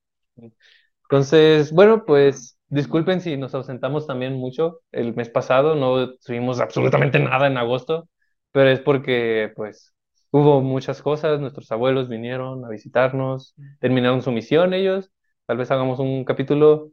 Entonces, 1.04 1.72
bueno, 1.74 2.06
pues 2.06 2.58
disculpen 2.70 3.22
si 3.22 3.38
nos 3.38 3.54
ausentamos 3.54 4.08
también 4.08 4.34
mucho 4.34 4.82
el 4.91 5.13
mes 5.15 5.30
pasado, 5.30 5.76
no 5.76 6.15
tuvimos 6.17 6.60
absolutamente 6.62 7.20
nada 7.20 7.48
en 7.48 7.58
agosto, 7.58 8.10
pero 8.52 8.70
es 8.70 8.80
porque 8.80 9.52
pues 9.56 9.94
hubo 10.32 10.62
muchas 10.62 11.02
cosas, 11.02 11.39
nuestros 11.41 11.72
abuelos 11.72 12.08
vinieron 12.10 12.63
a 12.65 12.70
visitarnos, 12.70 13.56
terminaron 13.80 14.22
su 14.22 14.32
misión 14.32 14.74
ellos, 14.74 15.12
tal 15.46 15.58
vez 15.58 15.70
hagamos 15.72 16.00
un 16.00 16.24
capítulo 16.24 16.91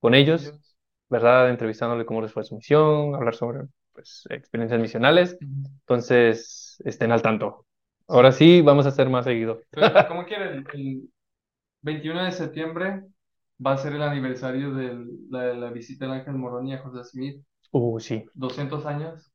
con 0.00 0.14
ellos, 0.14 0.52
¿verdad? 1.08 1.50
Entrevistándole 1.50 2.06
cómo 2.06 2.22
les 2.22 2.32
fue 2.32 2.44
su 2.44 2.56
misión, 2.56 3.14
hablar 3.14 3.34
sobre 3.36 3.60
pues, 3.92 4.24
experiencias 4.30 4.80
misionales, 4.80 5.36
entonces 5.40 6.76
estén 6.84 7.12
al 7.12 7.22
tanto. 7.22 7.66
Ahora 8.10 8.32
sí, 8.32 8.60
vamos 8.60 8.86
a 8.86 8.90
hacer 8.90 9.08
más 9.08 9.24
seguido. 9.24 9.60
Pero, 9.70 10.08
como 10.08 10.24
quieren, 10.24 10.66
el 10.74 11.08
21 11.82 12.24
de 12.24 12.32
septiembre 12.32 13.04
va 13.64 13.74
a 13.74 13.78
ser 13.78 13.94
el 13.94 14.02
aniversario 14.02 14.74
de 14.74 14.98
la, 15.30 15.54
la 15.54 15.70
visita 15.70 16.06
del 16.06 16.14
Ángel 16.14 16.34
Moroni 16.34 16.74
a 16.74 16.78
José 16.78 17.04
Smith. 17.04 17.42
Uh, 17.72 17.98
sí. 18.00 18.24
200 18.34 18.86
años. 18.86 19.32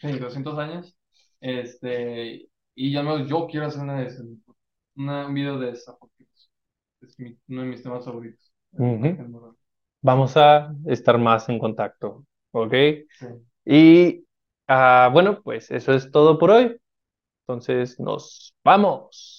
Sí, 0.00 0.12
200 0.18 0.58
años. 0.58 0.96
Este, 1.40 2.48
y 2.74 2.92
ya 2.92 3.02
no, 3.02 3.24
yo 3.26 3.46
quiero 3.48 3.66
hacer 3.66 3.82
una 3.82 4.00
de 4.00 4.06
esas, 4.06 4.26
una, 4.96 5.26
un 5.26 5.34
video 5.34 5.58
de 5.58 5.70
esa, 5.70 5.96
porque 5.98 6.26
es 7.02 7.18
mi- 7.20 7.38
uno 7.48 7.62
de 7.62 7.68
mis 7.68 7.82
temas 7.82 8.04
favoritos. 8.04 8.52
Vamos 10.02 10.36
a 10.36 10.72
estar 10.86 11.18
más 11.18 11.48
en 11.48 11.58
contacto, 11.58 12.24
¿ok? 12.52 12.74
Sí. 13.18 13.26
Y 13.64 14.24
ah, 14.68 15.10
bueno, 15.12 15.42
pues 15.42 15.70
eso 15.70 15.92
es 15.92 16.10
todo 16.10 16.38
por 16.38 16.50
hoy. 16.50 16.76
Entonces 17.48 17.98
nos 17.98 18.54
vamos. 18.62 19.37